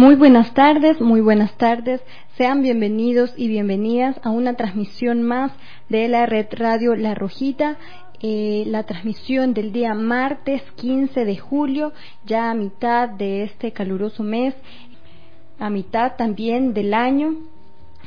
Muy 0.00 0.14
buenas 0.14 0.54
tardes, 0.54 0.98
muy 0.98 1.20
buenas 1.20 1.58
tardes. 1.58 2.00
Sean 2.38 2.62
bienvenidos 2.62 3.34
y 3.36 3.48
bienvenidas 3.48 4.18
a 4.22 4.30
una 4.30 4.54
transmisión 4.54 5.20
más 5.22 5.52
de 5.90 6.08
la 6.08 6.24
red 6.24 6.46
radio 6.52 6.94
La 6.94 7.14
Rojita. 7.14 7.76
Eh, 8.22 8.64
la 8.66 8.84
transmisión 8.84 9.52
del 9.52 9.72
día 9.72 9.92
martes 9.92 10.62
15 10.76 11.26
de 11.26 11.36
julio, 11.36 11.92
ya 12.24 12.50
a 12.50 12.54
mitad 12.54 13.10
de 13.10 13.42
este 13.42 13.72
caluroso 13.72 14.22
mes, 14.22 14.54
a 15.58 15.68
mitad 15.68 16.16
también 16.16 16.72
del 16.72 16.94
año 16.94 17.34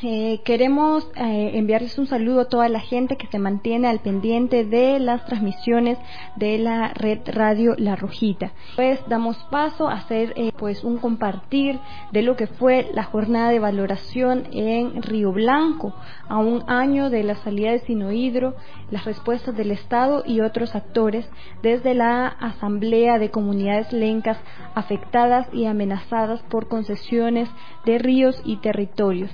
eh, 0.02 0.42
queremos 0.44 1.08
eh, 1.16 1.52
enviarles 1.54 1.98
un 1.98 2.08
saludo 2.08 2.42
a 2.42 2.50
toda 2.50 2.68
la 2.68 2.82
gente 2.82 3.16
que 3.16 3.28
se 3.28 3.40
mantiene 3.40 3.88
al 3.88 4.00
pendiente 4.00 4.66
de 4.66 5.00
las 5.00 5.26
transmisiones 5.26 5.98
de 6.36 6.58
la 6.58 6.90
red 6.94 7.20
radio 7.26 7.76
La 7.78 7.96
Rojita. 7.96 8.52
Pues 8.76 9.00
damos 9.08 9.38
paso 9.50 9.88
a 9.88 9.94
hacer 9.94 10.34
eh, 10.36 10.52
pues 10.58 10.84
un 10.84 10.98
compartir 10.98 11.80
de 12.12 12.22
lo 12.22 12.36
que 12.36 12.48
fue 12.48 12.90
la 12.94 13.04
jornada 13.04 13.52
de 13.52 13.60
valoración 13.60 14.48
en 14.52 15.02
Río 15.04 15.32
Blanco, 15.32 15.94
a 16.28 16.38
un 16.38 16.70
año 16.70 17.10
de 17.10 17.24
la 17.24 17.36
salida 17.36 17.72
de 17.72 17.80
Sinohidro, 17.80 18.56
las 18.92 19.06
respuestas 19.06 19.56
del 19.56 19.72
Estado 19.72 20.24
y 20.26 20.42
otros 20.42 20.76
actores 20.76 21.30
desde 21.62 21.94
la 21.94 22.28
Asamblea 22.28 23.20
de 23.20 23.32
Comunidades 23.32 23.94
Lencas 23.94 24.38
afectadas 24.76 25.48
y 25.54 25.66
amenazadas 25.66 26.42
por 26.50 26.68
concesiones 26.68 27.50
de 27.86 28.00
ríos 28.00 28.42
y 28.44 28.58
territorios 28.58 29.30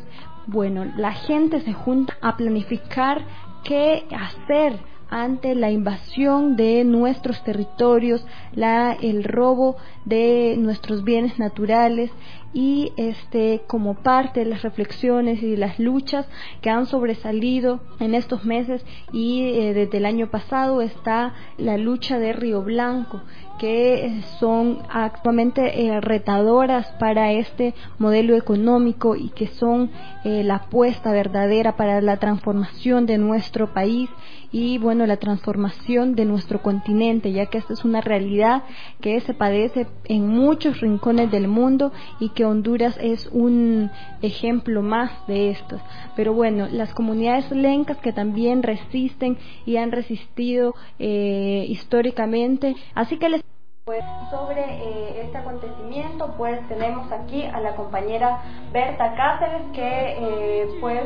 bueno, 0.52 0.86
la 0.98 1.14
gente 1.14 1.62
se 1.62 1.74
junta 1.74 2.18
a 2.22 2.36
planificar 2.36 3.24
qué 3.64 4.06
hacer 4.12 4.80
ante 5.12 5.56
la 5.56 5.72
invasión 5.72 6.56
de 6.56 6.84
nuestros 6.84 7.44
territorios, 7.44 8.26
la, 8.54 8.94
el 8.94 9.24
robo 9.24 9.76
de 10.06 10.56
nuestros 10.58 11.04
bienes 11.04 11.40
naturales 11.40 12.12
y 12.54 12.94
este 12.98 13.62
como 13.68 13.96
parte 13.96 14.40
de 14.42 14.48
las 14.48 14.62
reflexiones 14.64 15.42
y 15.44 15.56
las 15.56 15.80
luchas 15.80 16.28
que 16.62 16.70
han 16.70 16.88
sobresalido 16.88 17.80
en 18.00 18.16
estos 18.16 18.44
meses 18.44 18.84
y 19.12 19.42
eh, 19.42 19.74
desde 19.74 19.98
el 19.98 20.06
año 20.06 20.32
pasado 20.32 20.82
está 20.82 21.34
la 21.58 21.78
lucha 21.78 22.18
de 22.18 22.34
Río 22.34 22.64
Blanco 22.64 23.22
que 23.60 24.22
son 24.40 24.80
actualmente 24.90 25.86
eh, 25.86 26.02
retadoras 26.02 26.88
para 26.94 27.34
este 27.34 27.76
modelo 28.00 28.36
económico 28.36 29.16
y 29.16 29.30
que 29.30 29.48
son 29.48 29.92
eh, 30.24 30.44
la 30.44 30.56
apuesta 30.56 31.12
verdadera 31.12 31.76
para 31.76 32.02
la 32.02 32.18
transformación 32.18 33.06
de 33.06 33.18
nuestro 33.18 33.74
país 33.74 34.10
y 34.52 34.78
bueno 34.80 35.06
la 35.06 35.18
transformación 35.18 36.16
de 36.16 36.26
nuestro 36.26 36.62
continente 36.62 37.32
ya 37.32 37.48
que 37.48 37.60
esta 37.60 37.74
es 37.74 37.86
una 37.86 38.02
realidad 38.02 38.64
que 39.02 39.20
se 39.20 39.34
padece 39.34 39.88
en 40.06 40.28
muchos 40.28 40.80
rincones 40.80 41.30
del 41.30 41.48
mundo 41.48 41.92
y 42.20 42.30
que 42.30 42.46
Honduras 42.46 42.98
es 43.02 43.30
un 43.32 43.92
ejemplo 44.22 44.82
más 44.82 45.12
de 45.28 45.52
estos 45.52 45.82
pero 46.16 46.34
bueno 46.34 46.68
las 46.72 46.94
comunidades 46.94 47.52
lencas 47.52 47.98
que 47.98 48.14
también 48.14 48.64
resisten 48.64 49.38
y 49.66 49.78
han 49.78 49.92
resistido 49.92 50.74
eh, 50.98 51.66
históricamente 51.68 52.76
así 52.96 53.18
que 53.18 53.30
les 53.30 53.49
pues 53.90 54.06
sobre 54.30 54.62
eh, 54.62 55.22
este 55.24 55.40
acontecimiento 55.40 56.36
pues 56.38 56.60
tenemos 56.68 57.12
aquí 57.12 57.44
a 57.44 57.60
la 57.60 57.76
compañera 57.76 58.40
Berta 58.72 59.16
Cáceres 59.16 59.64
que 59.74 59.82
eh, 59.82 60.68
pues 60.80 61.06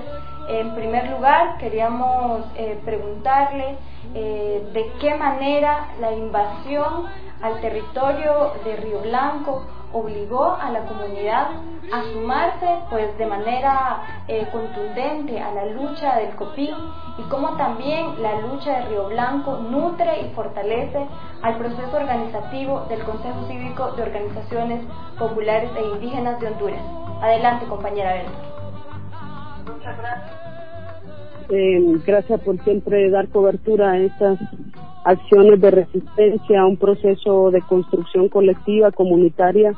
en 0.50 0.76
primer 0.76 1.10
lugar 1.12 1.58
queríamos 1.60 2.42
eh, 2.58 2.78
preguntarle 2.84 3.78
de 4.14 4.92
qué 5.00 5.16
manera 5.16 5.92
la 6.02 6.12
invasión 6.12 7.06
al 7.42 7.62
territorio 7.62 8.52
de 8.66 8.76
Río 8.76 9.00
Blanco 9.00 9.64
obligó 9.94 10.56
a 10.60 10.72
la 10.72 10.86
comunidad 10.86 11.48
a 11.92 12.04
sumarse 12.12 12.68
pues 12.90 13.18
de 13.18 13.26
manera 13.26 14.24
eh, 14.28 14.48
contundente 14.52 15.40
a 15.40 15.54
la 15.54 15.66
lucha 15.68 16.18
del 16.18 16.36
COPIN 16.36 16.76
y 17.18 17.22
cómo 17.30 17.56
también 17.58 18.22
la 18.22 18.42
lucha 18.42 18.80
de 18.80 18.86
Río 18.90 19.08
Blanco 19.10 19.58
nutre 19.58 20.22
y 20.22 20.34
fortalece 20.34 21.08
al 21.42 21.58
proceso 21.58 21.96
organizativo 21.96 22.86
del 22.90 23.04
Consejo 23.04 23.48
Cívico 23.48 23.92
de 23.92 24.04
Organizaciones 24.04 24.82
Populares 25.20 25.70
e 25.78 25.84
Indígenas 25.96 26.40
de 26.40 26.48
Honduras. 26.48 26.82
Adelante, 27.22 27.66
compañera 27.68 28.14
Berta. 28.14 28.32
Muchas 29.72 29.98
gracias. 29.98 30.44
Eh, 31.50 32.02
gracias 32.06 32.40
por 32.42 32.58
siempre 32.64 33.10
dar 33.10 33.28
cobertura 33.28 33.92
a 33.92 33.98
estas 33.98 34.40
acciones 35.04 35.60
de 35.60 35.72
resistencia 35.72 36.62
a 36.62 36.66
un 36.66 36.78
proceso 36.78 37.52
de 37.52 37.62
construcción 37.62 38.30
colectiva, 38.30 38.92
comunitaria 38.92 39.74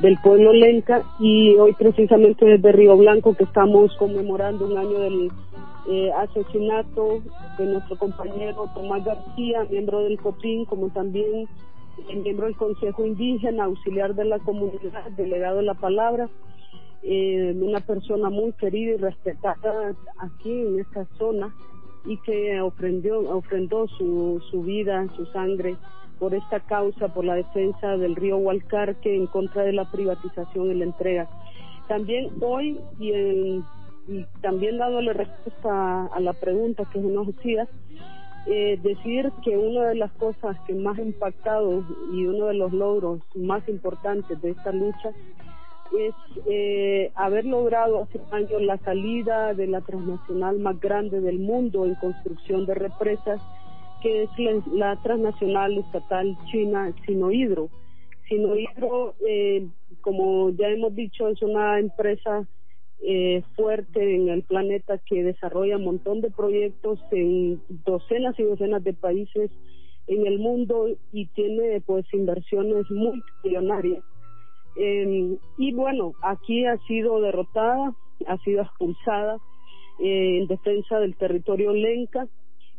del 0.00 0.18
pueblo 0.22 0.52
lenca. 0.52 1.02
Y 1.18 1.54
hoy 1.56 1.74
precisamente 1.74 2.44
desde 2.44 2.72
Río 2.72 2.96
Blanco 2.96 3.34
que 3.34 3.44
estamos 3.44 3.94
conmemorando 3.96 4.66
un 4.66 4.76
año 4.76 4.98
del 4.98 5.30
eh, 5.88 6.10
asesinato 6.12 7.22
de 7.58 7.66
nuestro 7.66 7.96
compañero 7.96 8.70
Tomás 8.74 9.04
García, 9.04 9.64
miembro 9.70 10.00
del 10.00 10.18
COPIN, 10.20 10.64
como 10.64 10.88
también 10.90 11.48
miembro 12.22 12.46
del 12.46 12.56
Consejo 12.56 13.04
Indígena, 13.04 13.64
auxiliar 13.64 14.14
de 14.14 14.24
la 14.24 14.38
comunidad, 14.38 15.10
delegado 15.16 15.58
de 15.58 15.64
la 15.64 15.74
palabra, 15.74 16.28
eh, 17.02 17.54
una 17.60 17.80
persona 17.80 18.30
muy 18.30 18.52
querida 18.52 18.92
y 18.92 18.96
respetada 18.96 19.94
aquí 20.18 20.50
en 20.50 20.80
esta 20.80 21.04
zona 21.18 21.52
y 22.04 22.16
que 22.18 22.60
ofrendió, 22.60 23.20
ofrendó 23.30 23.86
su, 23.88 24.42
su 24.50 24.62
vida, 24.62 25.06
su 25.16 25.26
sangre 25.26 25.76
por 26.18 26.34
esta 26.34 26.60
causa, 26.60 27.08
por 27.08 27.24
la 27.24 27.34
defensa 27.34 27.96
del 27.96 28.16
río 28.16 28.36
Hualcarque 28.36 29.14
en 29.14 29.26
contra 29.26 29.64
de 29.64 29.72
la 29.72 29.90
privatización 29.90 30.70
y 30.70 30.74
la 30.74 30.84
entrega. 30.84 31.28
También 31.88 32.30
hoy 32.40 32.78
y, 32.98 33.12
y 34.08 34.26
también 34.40 34.78
dándole 34.78 35.12
respuesta 35.12 36.06
a 36.06 36.20
la 36.20 36.32
pregunta 36.32 36.84
que 36.92 37.00
nos 37.00 37.28
hacía, 37.28 37.66
eh, 38.46 38.78
decir 38.82 39.30
que 39.44 39.56
una 39.56 39.88
de 39.88 39.94
las 39.94 40.10
cosas 40.12 40.56
que 40.66 40.74
más 40.74 40.98
ha 40.98 41.02
impactado 41.02 41.84
y 42.12 42.26
uno 42.26 42.46
de 42.46 42.54
los 42.54 42.72
logros 42.72 43.20
más 43.36 43.68
importantes 43.68 44.40
de 44.42 44.50
esta 44.50 44.72
lucha 44.72 45.12
es 45.98 46.14
eh, 46.46 47.10
haber 47.14 47.44
logrado 47.44 48.02
hace 48.02 48.20
años 48.30 48.62
la 48.62 48.78
salida 48.78 49.54
de 49.54 49.66
la 49.66 49.80
transnacional 49.80 50.58
más 50.58 50.80
grande 50.80 51.20
del 51.20 51.38
mundo 51.38 51.84
en 51.84 51.94
construcción 51.96 52.66
de 52.66 52.74
represas, 52.74 53.40
que 54.02 54.24
es 54.24 54.30
la, 54.72 54.96
transnacional 55.02 55.78
estatal 55.78 56.36
china 56.50 56.92
Sinohidro. 57.06 57.68
Sinohidro, 58.28 59.14
eh, 59.26 59.66
como 60.00 60.50
ya 60.50 60.68
hemos 60.68 60.94
dicho, 60.94 61.28
es 61.28 61.42
una 61.42 61.78
empresa 61.78 62.46
eh, 63.02 63.42
fuerte 63.56 64.14
en 64.14 64.28
el 64.28 64.42
planeta 64.42 64.98
que 64.98 65.22
desarrolla 65.22 65.76
un 65.76 65.84
montón 65.84 66.20
de 66.20 66.30
proyectos 66.30 67.00
en 67.10 67.60
docenas 67.84 68.38
y 68.38 68.44
docenas 68.44 68.82
de 68.84 68.94
países 68.94 69.50
en 70.06 70.26
el 70.26 70.38
mundo 70.38 70.88
y 71.12 71.26
tiene 71.26 71.80
pues 71.80 72.04
inversiones 72.12 72.90
muy 72.90 73.22
millonarias 73.44 74.02
eh, 74.76 75.36
y 75.58 75.72
bueno, 75.72 76.12
aquí 76.22 76.64
ha 76.64 76.78
sido 76.86 77.20
derrotada, 77.20 77.94
ha 78.26 78.38
sido 78.38 78.62
expulsada 78.62 79.38
eh, 79.98 80.38
en 80.38 80.46
defensa 80.46 80.98
del 80.98 81.16
territorio 81.16 81.72
lenca. 81.72 82.26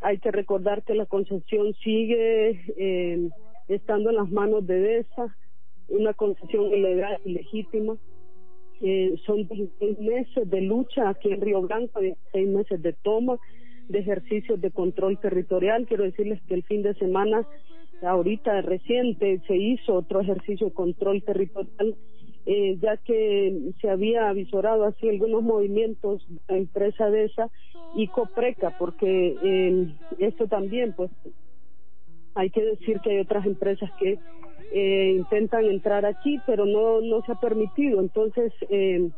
Hay 0.01 0.17
que 0.17 0.31
recordar 0.31 0.83
que 0.83 0.95
la 0.95 1.05
concesión 1.05 1.73
sigue 1.75 2.61
eh, 2.77 3.29
estando 3.67 4.09
en 4.09 4.17
las 4.17 4.29
manos 4.29 4.65
de 4.67 4.79
DESA, 4.79 5.35
una 5.89 6.13
concesión 6.13 6.73
ilegal 6.73 7.19
y 7.25 7.33
legítima. 7.33 7.95
Eh, 8.81 9.15
son 9.25 9.47
seis 9.79 9.99
meses 9.99 10.49
de 10.49 10.61
lucha 10.61 11.07
aquí 11.09 11.31
en 11.31 11.39
Río 11.39 11.61
Blanco, 11.61 12.01
seis 12.31 12.47
meses 12.49 12.81
de 12.81 12.91
toma, 12.91 13.37
de 13.87 13.99
ejercicios 13.99 14.59
de 14.59 14.71
control 14.71 15.19
territorial. 15.19 15.85
Quiero 15.85 16.03
decirles 16.03 16.41
que 16.47 16.55
el 16.55 16.63
fin 16.63 16.81
de 16.83 16.93
semana 16.95 17.47
ahorita 18.05 18.61
reciente 18.61 19.41
se 19.47 19.55
hizo 19.55 19.95
otro 19.95 20.21
ejercicio 20.21 20.67
de 20.67 20.73
control 20.73 21.23
territorial, 21.23 21.95
eh, 22.45 22.77
ya 22.81 22.97
que 22.97 23.71
se 23.81 23.89
había 23.89 24.29
avisorado 24.29 24.85
así 24.85 25.09
algunos 25.09 25.43
movimientos 25.43 26.25
la 26.47 26.57
empresa 26.57 27.09
de 27.09 27.25
esa 27.25 27.49
y 27.95 28.07
Copreca, 28.07 28.75
porque 28.77 29.35
eh, 29.43 29.87
esto 30.19 30.47
también, 30.47 30.93
pues, 30.93 31.11
hay 32.35 32.49
que 32.49 32.63
decir 32.63 32.99
que 33.01 33.11
hay 33.11 33.19
otras 33.19 33.45
empresas 33.45 33.89
que 33.99 34.17
eh, 34.73 35.13
intentan 35.17 35.65
entrar 35.65 36.05
aquí, 36.05 36.39
pero 36.47 36.65
no, 36.65 36.99
no 37.01 37.21
se 37.21 37.31
ha 37.31 37.35
permitido. 37.35 37.99
Entonces, 37.99 38.51
eh, 38.69 39.09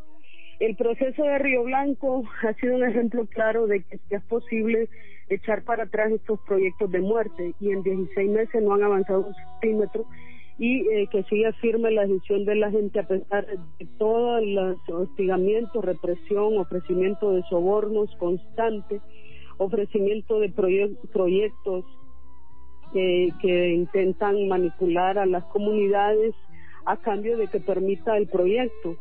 el 0.60 0.76
proceso 0.76 1.24
de 1.24 1.40
Río 1.40 1.64
Blanco 1.64 2.24
ha 2.48 2.54
sido 2.56 2.76
un 2.76 2.84
ejemplo 2.84 3.26
claro 3.26 3.66
de 3.68 3.84
que 3.84 4.00
es 4.10 4.24
posible 4.24 4.90
echar 5.30 5.64
para 5.64 5.84
atrás 5.84 6.12
estos 6.12 6.40
proyectos 6.42 6.92
de 6.92 7.02
muerte 7.02 7.54
y 7.60 7.72
en 7.72 7.84
16 7.84 8.30
meses 8.30 8.64
no 8.64 8.74
han 8.74 8.84
avanzado 8.84 9.28
un 9.28 9.34
centímetro 9.34 10.06
y 10.58 10.88
eh, 10.88 11.08
que 11.12 11.24
siga 11.24 11.52
firme 11.54 11.92
la 11.92 12.06
decisión 12.06 12.46
de 12.46 12.56
la 12.56 12.72
gente 12.72 13.00
a 13.00 13.08
pesar 13.08 13.46
de 13.46 13.86
todos 13.98 14.42
los 14.46 14.78
hostigamientos, 14.90 15.84
represión, 15.84 16.58
ofrecimiento 16.58 17.32
de 17.32 17.44
sobornos 17.50 18.16
constantes, 18.18 19.02
ofrecimiento 19.58 20.40
de 20.40 20.50
proyectos 20.50 21.86
que 22.94 23.74
intentan 23.74 24.48
manipular 24.48 25.18
a 25.18 25.26
las 25.26 25.44
comunidades 25.46 26.34
a 26.86 26.98
cambio 26.98 27.38
de 27.38 27.48
que 27.48 27.60
permita 27.60 28.18
el 28.18 28.28
proyecto. 28.28 28.96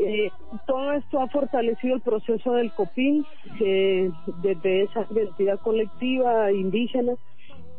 Eh, 0.00 0.30
todo 0.66 0.92
esto 0.92 1.20
ha 1.20 1.28
fortalecido 1.28 1.96
el 1.96 2.00
proceso 2.00 2.52
del 2.52 2.72
COPIN 2.72 3.26
desde 4.42 4.82
esa 4.82 5.06
identidad 5.10 5.58
colectiva 5.60 6.52
indígena, 6.52 7.14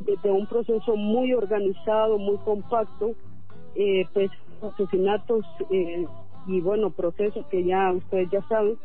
desde 0.02 0.32
un 0.32 0.46
proceso 0.46 0.96
muy 0.96 1.34
organizado, 1.34 2.18
muy 2.18 2.38
compacto, 2.38 3.16
eh, 3.76 4.06
pues 4.14 4.32
asesinatos 4.62 5.46
eh, 5.70 6.06
y 6.48 6.62
bueno, 6.62 6.90
procesos 6.90 7.46
que 7.48 7.64
ya 7.64 7.92
ustedes 7.92 8.30
ya 8.32 8.42
saben, 8.50 8.78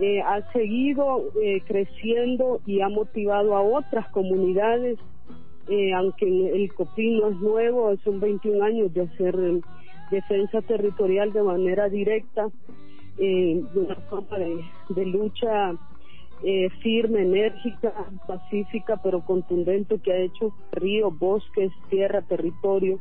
eh, 0.00 0.22
ha 0.22 0.40
seguido 0.52 1.24
creciendo 1.66 2.60
y 2.64 2.80
ha 2.80 2.88
motivado 2.88 3.56
a 3.56 3.62
otras 3.62 4.08
comunidades, 4.10 4.98
aunque 5.94 6.26
el 6.26 6.72
COPIN 6.74 7.18
no 7.18 7.28
es 7.28 7.36
nuevo, 7.36 7.94
son 8.02 8.18
21 8.18 8.64
años 8.64 8.94
de 8.94 9.02
hacer 9.02 9.36
defensa 10.10 10.60
territorial 10.62 11.32
de 11.32 11.42
manera 11.42 11.88
directa, 11.88 12.48
eh, 13.18 13.62
una 13.74 13.94
forma 14.08 14.38
de, 14.38 15.06
lucha 15.06 15.72
eh, 16.42 16.68
firme, 16.82 17.22
enérgica, 17.22 17.92
pacífica, 18.26 18.96
pero 19.02 19.24
contundente 19.24 19.98
que 19.98 20.12
ha 20.12 20.18
hecho 20.18 20.52
ríos, 20.72 21.16
bosques, 21.18 21.72
tierra, 21.88 22.22
territorio. 22.22 22.98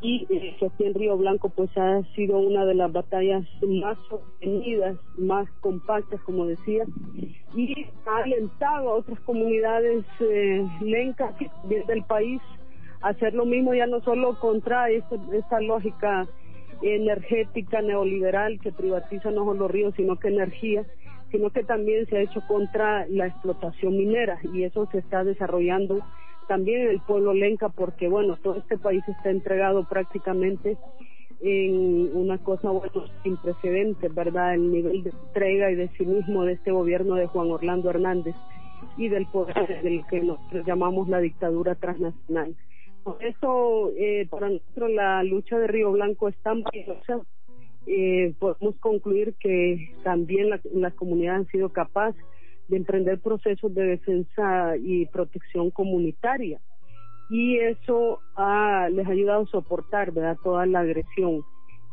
Y 0.00 0.26
eh, 0.28 0.56
aquí 0.60 0.84
en 0.84 0.92
Río 0.92 1.16
Blanco 1.16 1.48
pues 1.48 1.70
ha 1.78 2.02
sido 2.14 2.38
una 2.38 2.66
de 2.66 2.74
las 2.74 2.92
batallas 2.92 3.46
más 3.66 3.96
sostenidas, 4.08 4.98
más 5.16 5.48
compactas 5.60 6.20
como 6.22 6.44
decía 6.44 6.84
y 7.56 7.86
ha 8.06 8.16
alentado 8.18 8.90
a 8.90 8.94
otras 8.96 9.18
comunidades 9.20 10.04
eh, 10.20 10.66
lencas 10.80 11.34
del 11.64 12.02
país 12.04 12.40
hacer 13.04 13.34
lo 13.34 13.44
mismo 13.44 13.74
ya 13.74 13.86
no 13.86 14.00
solo 14.00 14.38
contra 14.40 14.90
esta, 14.90 15.16
esta 15.32 15.60
lógica 15.60 16.26
energética 16.82 17.82
neoliberal 17.82 18.58
que 18.60 18.72
privatiza 18.72 19.30
no 19.30 19.44
solo 19.44 19.68
ríos, 19.68 19.94
sino 19.96 20.16
que 20.16 20.28
energía, 20.28 20.84
sino 21.30 21.50
que 21.50 21.64
también 21.64 22.06
se 22.06 22.16
ha 22.16 22.22
hecho 22.22 22.40
contra 22.48 23.06
la 23.08 23.26
explotación 23.26 23.96
minera 23.96 24.38
y 24.52 24.64
eso 24.64 24.88
se 24.90 24.98
está 24.98 25.22
desarrollando 25.22 26.00
también 26.48 26.82
en 26.82 26.88
el 26.88 27.00
pueblo 27.00 27.34
lenca 27.34 27.68
porque 27.68 28.08
bueno, 28.08 28.36
todo 28.36 28.56
este 28.56 28.78
país 28.78 29.02
está 29.06 29.30
entregado 29.30 29.84
prácticamente 29.88 30.76
en 31.40 32.10
una 32.14 32.38
cosa 32.38 32.70
bueno 32.70 33.04
sin 33.22 33.36
precedentes, 33.36 34.14
¿verdad? 34.14 34.54
El 34.54 34.72
nivel 34.72 35.02
de 35.02 35.10
entrega 35.10 35.70
y 35.70 35.74
de 35.74 35.88
cinismo 35.88 36.44
de 36.44 36.54
este 36.54 36.70
gobierno 36.70 37.16
de 37.16 37.26
Juan 37.26 37.50
Orlando 37.50 37.90
Hernández 37.90 38.34
y 38.96 39.08
del 39.08 39.26
poder 39.26 39.82
del 39.82 40.06
que 40.06 40.20
nosotros 40.20 40.64
llamamos 40.66 41.08
la 41.08 41.18
dictadura 41.18 41.74
transnacional. 41.74 42.54
Por 43.04 43.22
eso, 43.22 43.92
eh, 43.98 44.26
para 44.30 44.48
nosotros 44.48 44.90
la 44.90 45.22
lucha 45.22 45.58
de 45.58 45.66
Río 45.66 45.92
Blanco 45.92 46.28
es 46.28 46.36
tan 46.38 46.62
valiosa. 46.62 47.20
Eh, 47.86 48.34
podemos 48.38 48.76
concluir 48.76 49.34
que 49.38 49.94
también 50.02 50.48
la, 50.48 50.58
las 50.72 50.94
comunidades 50.94 51.40
han 51.40 51.48
sido 51.48 51.68
capaces 51.68 52.24
de 52.68 52.78
emprender 52.78 53.20
procesos 53.20 53.74
de 53.74 53.84
defensa 53.84 54.76
y 54.78 55.04
protección 55.06 55.70
comunitaria. 55.70 56.60
Y 57.28 57.58
eso 57.58 58.20
ha, 58.36 58.88
les 58.90 59.06
ha 59.06 59.10
ayudado 59.10 59.42
a 59.42 59.46
soportar 59.48 60.12
toda 60.42 60.64
la 60.66 60.80
agresión 60.80 61.42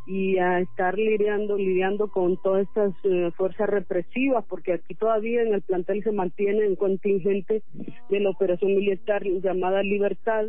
y 0.08 0.38
a 0.38 0.60
estar 0.60 0.98
lidiando, 0.98 1.58
lidiando 1.58 2.10
con 2.10 2.38
todas 2.38 2.68
estas 2.68 2.94
eh, 3.04 3.32
fuerzas 3.36 3.70
represivas, 3.70 4.44
porque 4.46 4.74
aquí 4.74 4.96
todavía 4.96 5.42
en 5.42 5.54
el 5.54 5.62
plantel 5.62 6.04
se 6.04 6.12
mantiene 6.12 6.68
un 6.68 6.76
contingente 6.76 7.64
de 8.10 8.20
la 8.20 8.30
operación 8.30 8.76
militar 8.76 9.24
llamada 9.24 9.84
Libertad, 9.84 10.48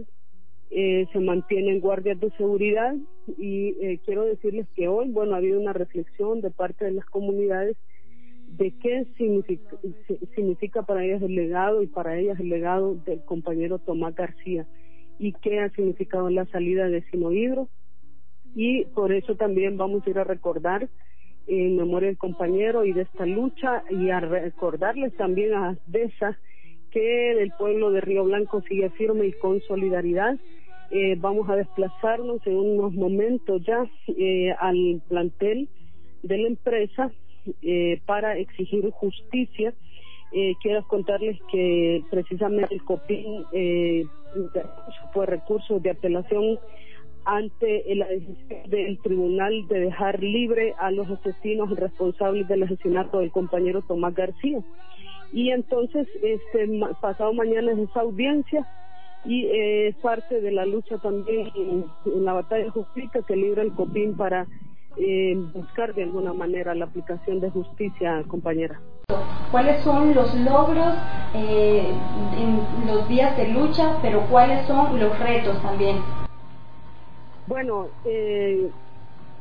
eh, 0.74 1.06
se 1.12 1.20
mantienen 1.20 1.80
guardias 1.80 2.18
de 2.18 2.30
seguridad 2.30 2.94
y 3.36 3.76
eh, 3.78 4.00
quiero 4.06 4.24
decirles 4.24 4.66
que 4.74 4.88
hoy, 4.88 5.10
bueno, 5.10 5.34
ha 5.34 5.36
habido 5.36 5.60
una 5.60 5.74
reflexión 5.74 6.40
de 6.40 6.50
parte 6.50 6.86
de 6.86 6.92
las 6.92 7.04
comunidades 7.04 7.76
de 8.56 8.72
qué 8.82 9.06
significa, 10.34 10.82
para 10.82 11.04
ellas 11.04 11.20
el 11.20 11.34
legado 11.34 11.82
y 11.82 11.88
para 11.88 12.18
ellas 12.18 12.40
el 12.40 12.48
legado 12.48 12.94
del 13.04 13.22
compañero 13.22 13.80
Tomás 13.80 14.14
García 14.14 14.66
y 15.18 15.32
qué 15.32 15.60
ha 15.60 15.68
significado 15.70 16.30
la 16.30 16.46
salida 16.46 16.88
de 16.88 17.02
Sinohidro 17.10 17.68
y 18.54 18.86
por 18.86 19.12
eso 19.12 19.36
también 19.36 19.76
vamos 19.76 20.06
a 20.06 20.10
ir 20.10 20.18
a 20.18 20.24
recordar 20.24 20.88
en 21.48 21.76
memoria 21.76 22.08
del 22.08 22.18
compañero 22.18 22.86
y 22.86 22.94
de 22.94 23.02
esta 23.02 23.26
lucha 23.26 23.84
y 23.90 24.08
a 24.08 24.20
recordarles 24.20 25.14
también 25.16 25.52
a 25.52 25.76
DESA 25.86 26.38
que 26.90 27.42
el 27.42 27.52
pueblo 27.58 27.90
de 27.90 28.00
Río 28.00 28.24
Blanco 28.24 28.62
sigue 28.62 28.88
firme 28.90 29.26
y 29.26 29.32
con 29.32 29.60
solidaridad 29.62 30.38
eh, 30.92 31.16
vamos 31.18 31.48
a 31.48 31.56
desplazarnos 31.56 32.46
en 32.46 32.56
unos 32.56 32.92
momentos 32.92 33.64
ya 33.64 33.84
eh, 34.08 34.54
al 34.60 35.00
plantel 35.08 35.68
de 36.22 36.38
la 36.38 36.48
empresa 36.48 37.10
eh, 37.62 38.00
para 38.04 38.36
exigir 38.36 38.90
justicia. 38.90 39.72
Eh, 40.32 40.54
quiero 40.62 40.86
contarles 40.86 41.38
que 41.50 42.02
precisamente 42.10 42.74
el 42.74 42.84
COPIN 42.84 43.44
eh, 43.52 44.04
fue 45.14 45.26
recurso 45.26 45.80
de 45.80 45.90
apelación 45.90 46.58
ante 47.24 47.84
la 47.94 48.06
decisión 48.08 48.70
del 48.70 48.98
tribunal 48.98 49.66
de 49.68 49.80
dejar 49.80 50.22
libre 50.22 50.74
a 50.78 50.90
los 50.90 51.08
asesinos 51.08 51.70
responsables 51.70 52.48
del 52.48 52.64
asesinato 52.64 53.20
del 53.20 53.30
compañero 53.30 53.80
Tomás 53.80 54.14
García. 54.14 54.60
Y 55.32 55.50
entonces, 55.50 56.06
este 56.22 56.68
pasado 57.00 57.32
mañana 57.32 57.72
es 57.72 57.78
esa 57.78 58.00
audiencia 58.00 58.66
y 59.24 59.46
eh, 59.46 59.88
es 59.88 59.96
parte 59.96 60.40
de 60.40 60.50
la 60.50 60.66
lucha 60.66 60.98
también 60.98 61.50
en, 61.54 61.84
la 62.24 62.32
batalla 62.32 62.70
justicia 62.70 63.22
que 63.26 63.36
libra 63.36 63.62
el 63.62 63.72
COPIN 63.72 64.16
para 64.16 64.46
eh, 64.96 65.34
buscar 65.54 65.94
de 65.94 66.04
alguna 66.04 66.32
manera 66.32 66.74
la 66.74 66.86
aplicación 66.86 67.40
de 67.40 67.50
justicia, 67.50 68.22
compañera. 68.28 68.80
¿Cuáles 69.50 69.82
son 69.82 70.14
los 70.14 70.34
logros 70.40 70.94
eh, 71.34 71.86
en 72.38 72.86
los 72.86 73.08
días 73.08 73.36
de 73.36 73.48
lucha, 73.48 73.98
pero 74.02 74.26
cuáles 74.30 74.66
son 74.66 74.98
los 74.98 75.18
retos 75.18 75.60
también? 75.62 75.98
Bueno, 77.46 77.88
eh, 78.04 78.70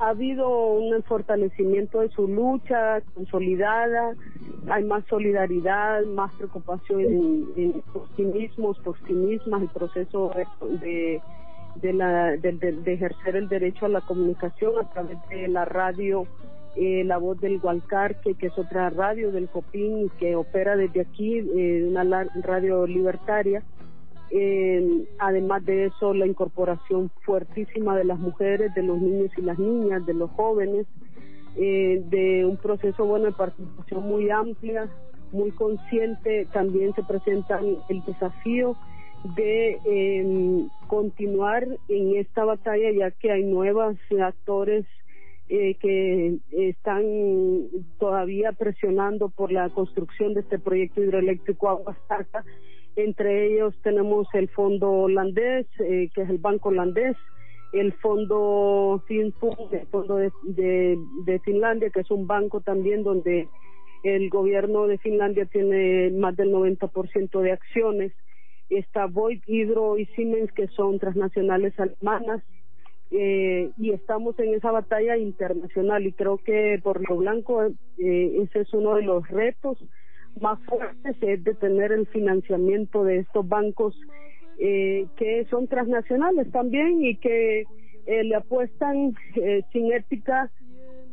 ha 0.01 0.09
habido 0.09 0.49
un 0.49 1.03
fortalecimiento 1.03 1.99
de 1.99 2.09
su 2.09 2.27
lucha 2.27 3.01
consolidada, 3.13 4.15
hay 4.67 4.83
más 4.83 5.05
solidaridad, 5.05 6.03
más 6.05 6.33
preocupación 6.33 7.01
en, 7.55 7.83
por 7.93 8.07
sí 8.15 8.23
mismos, 8.23 8.79
por 8.79 8.97
sí 9.05 9.13
mismas, 9.13 9.61
el 9.61 9.69
proceso 9.69 10.31
de, 10.81 11.21
de, 11.75 11.93
la, 11.93 12.31
de, 12.31 12.81
ejercer 12.85 13.35
el 13.35 13.47
derecho 13.47 13.85
a 13.85 13.89
la 13.89 14.01
comunicación 14.01 14.73
a 14.79 14.89
través 14.89 15.17
de 15.29 15.47
la 15.47 15.65
radio, 15.65 16.25
eh, 16.75 17.03
la 17.03 17.19
voz 17.19 17.39
del 17.39 17.59
Hualcarque, 17.61 18.33
que 18.33 18.47
es 18.47 18.57
otra 18.57 18.89
radio 18.89 19.31
del 19.31 19.49
COPIN 19.49 20.09
que 20.19 20.35
opera 20.35 20.75
desde 20.75 21.01
aquí, 21.01 21.37
eh, 21.37 21.85
una 21.87 22.25
radio 22.41 22.87
libertaria 22.87 23.61
eh, 24.33 25.05
además 25.19 25.65
de 25.65 25.85
eso, 25.87 26.13
la 26.13 26.25
incorporación 26.25 27.11
fuertísima 27.25 27.97
de 27.97 28.05
las 28.05 28.19
mujeres, 28.19 28.73
de 28.73 28.83
los 28.83 29.01
niños 29.01 29.31
y 29.37 29.41
las 29.41 29.59
niñas, 29.59 30.05
de 30.05 30.13
los 30.13 30.31
jóvenes, 30.31 30.87
eh, 31.57 32.01
de 32.09 32.45
un 32.45 32.55
proceso 32.55 33.05
bueno 33.05 33.25
de 33.25 33.33
participación 33.33 34.03
muy 34.03 34.29
amplia, 34.29 34.89
muy 35.33 35.51
consciente. 35.51 36.47
También 36.53 36.93
se 36.95 37.03
presenta 37.03 37.59
el 37.89 38.03
desafío 38.05 38.77
de 39.35 39.77
eh, 39.85 40.67
continuar 40.87 41.67
en 41.89 42.15
esta 42.15 42.45
batalla, 42.45 42.89
ya 42.91 43.11
que 43.11 43.31
hay 43.31 43.43
nuevos 43.43 43.97
actores 44.23 44.85
eh, 45.49 45.75
que 45.75 46.37
están 46.51 47.03
todavía 47.99 48.53
presionando 48.53 49.27
por 49.27 49.51
la 49.51 49.69
construcción 49.69 50.33
de 50.33 50.39
este 50.39 50.57
proyecto 50.57 51.01
hidroeléctrico 51.01 51.69
Aguasarca 51.69 52.45
entre 52.95 53.47
ellos 53.47 53.73
tenemos 53.83 54.27
el 54.33 54.49
fondo 54.49 54.91
holandés, 54.91 55.67
eh, 55.79 56.09
que 56.13 56.21
es 56.21 56.29
el 56.29 56.37
banco 56.37 56.69
holandés, 56.69 57.15
el 57.71 57.93
fondo 57.93 59.01
Finfund, 59.07 59.73
el 59.73 59.87
fondo 59.87 60.17
de, 60.17 60.31
de, 61.25 61.39
Finlandia, 61.39 61.89
que 61.89 62.01
es 62.01 62.11
un 62.11 62.27
banco 62.27 62.59
también 62.61 63.03
donde 63.03 63.47
el 64.03 64.29
gobierno 64.29 64.87
de 64.87 64.97
Finlandia 64.97 65.45
tiene 65.45 66.11
más 66.11 66.35
del 66.35 66.51
90% 66.51 67.39
de 67.39 67.51
acciones. 67.51 68.11
Está 68.69 69.05
Voigt, 69.05 69.43
Hydro 69.47 69.97
y 69.97 70.05
Siemens, 70.07 70.51
que 70.51 70.67
son 70.67 70.99
transnacionales 70.99 71.73
alemanas. 71.79 72.41
eh, 73.11 73.71
y 73.77 73.91
estamos 73.91 74.39
en 74.39 74.53
esa 74.53 74.71
batalla 74.71 75.17
internacional 75.17 76.05
y 76.07 76.13
creo 76.13 76.37
que 76.37 76.79
por 76.81 77.07
lo 77.09 77.17
blanco 77.17 77.63
eh, 77.97 78.41
ese 78.41 78.61
es 78.61 78.73
uno 78.73 78.95
de 78.95 79.03
los 79.03 79.27
retos 79.27 79.77
más 80.39 80.59
fuertes 80.65 81.15
es 81.21 81.43
de 81.43 81.53
tener 81.55 81.91
el 81.91 82.07
financiamiento 82.07 83.03
de 83.03 83.19
estos 83.19 83.47
bancos 83.47 83.95
eh, 84.59 85.07
que 85.17 85.45
son 85.49 85.67
transnacionales 85.67 86.51
también 86.51 87.03
y 87.03 87.15
que 87.17 87.65
eh, 88.05 88.23
le 88.23 88.35
apuestan 88.35 89.15
eh, 89.35 89.63
sin 89.71 89.91
ética, 89.91 90.51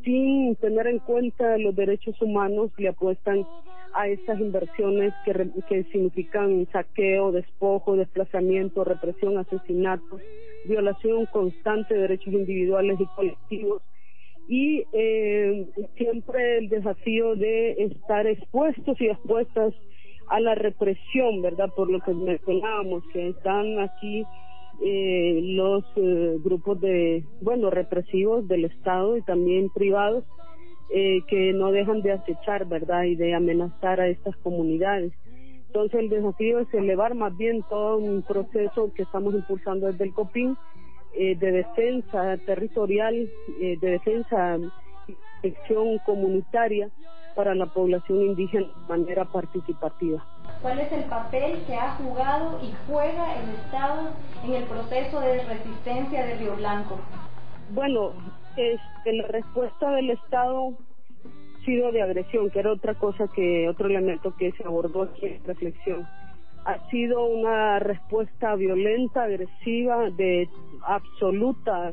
sin 0.05 0.57
tener 0.57 0.87
en 0.87 0.99
cuenta 0.99 1.57
los 1.59 1.75
derechos 1.75 2.21
humanos, 2.21 2.71
le 2.77 2.89
apuestan 2.89 3.47
a 3.95 4.07
estas 4.09 4.39
inversiones 4.39 5.15
que, 5.25 5.51
que 5.69 5.85
significan 5.85 6.67
saqueo, 6.73 7.33
despojo, 7.33 7.97
desplazamiento, 7.97 8.85
represión, 8.85 9.39
asesinatos, 9.39 10.21
violación 10.67 11.27
constante 11.27 11.95
de 11.95 12.03
derechos 12.03 12.35
individuales 12.35 13.01
y 13.01 13.07
colectivos 13.07 13.83
y 14.49 14.83
eh, 14.93 15.67
siempre 15.97 16.59
el 16.59 16.69
desafío 16.71 17.37
de 17.37 17.73
estar 17.73 18.27
expuestos 18.27 18.99
y 19.01 19.07
expuestas 19.07 19.75
a 20.29 20.41
la 20.41 20.55
represión, 20.55 21.43
¿verdad? 21.43 21.69
Por 21.77 21.91
lo 21.91 22.01
que 22.01 22.13
mencionábamos, 22.13 23.05
que 23.13 23.29
están 23.29 23.79
aquí 23.79 24.25
eh, 24.81 25.41
los 25.43 25.85
eh, 25.97 26.39
grupos 26.43 26.81
de, 26.81 27.25
bueno, 27.41 27.69
represivos 27.71 28.47
del 28.49 28.65
Estado 28.65 29.17
y 29.17 29.23
también 29.23 29.71
privados, 29.71 30.25
eh, 30.95 31.21
que 31.29 31.53
no 31.53 31.71
dejan 31.71 32.01
de 32.01 32.13
acechar, 32.13 32.67
¿verdad? 32.67 33.05
Y 33.05 33.17
de 33.17 33.35
amenazar 33.35 34.01
a 34.01 34.09
estas 34.09 34.37
comunidades. 34.39 35.13
Entonces 35.67 36.01
el 36.01 36.09
desafío 36.09 36.61
es 36.61 36.73
elevar 36.73 37.15
más 37.15 37.37
bien 37.37 37.63
todo 37.69 37.99
un 37.99 38.23
proceso 38.23 38.93
que 38.95 39.03
estamos 39.03 39.35
impulsando 39.35 39.89
desde 39.89 40.05
el 40.05 40.15
COPIN 40.15 40.57
eh, 41.15 41.37
de 41.37 41.53
defensa 41.53 42.37
territorial, 42.47 43.15
eh, 43.61 43.79
de 43.81 43.91
defensa 43.91 44.59
protección 45.41 45.99
comunitaria 46.05 46.89
para 47.35 47.55
la 47.55 47.67
población 47.67 48.23
indígena 48.23 48.67
de 48.67 48.97
manera 48.97 49.25
participativa. 49.25 50.25
¿Cuál 50.61 50.81
es 50.81 50.91
el 50.91 51.05
papel 51.05 51.63
que 51.67 51.75
ha 51.77 51.93
jugado 51.93 52.59
y 52.63 52.73
juega 52.89 53.37
el 53.37 53.51
Estado 53.51 54.11
en 54.45 54.55
el 54.55 54.65
proceso 54.65 55.21
de 55.21 55.45
resistencia 55.45 56.27
de 56.27 56.35
Río 56.35 56.57
Blanco? 56.57 56.99
Bueno, 57.71 58.13
este, 58.57 59.13
la 59.13 59.29
respuesta 59.29 59.93
del 59.93 60.11
Estado 60.11 60.73
ha 60.73 61.65
sido 61.65 61.93
de 61.93 62.03
agresión, 62.03 62.51
que 62.51 62.59
era 62.59 62.73
otra 62.73 62.95
cosa 62.95 63.29
que, 63.29 63.69
otro 63.69 63.87
elemento 63.87 64.35
que 64.37 64.51
se 64.53 64.65
abordó 64.65 65.03
aquí 65.03 65.27
en 65.27 65.45
reflexión. 65.45 66.09
Ha 66.69 66.91
sido 66.91 67.25
una 67.25 67.79
respuesta 67.79 68.55
violenta, 68.55 69.23
agresiva, 69.23 70.11
de 70.11 70.47
absoluta 70.87 71.93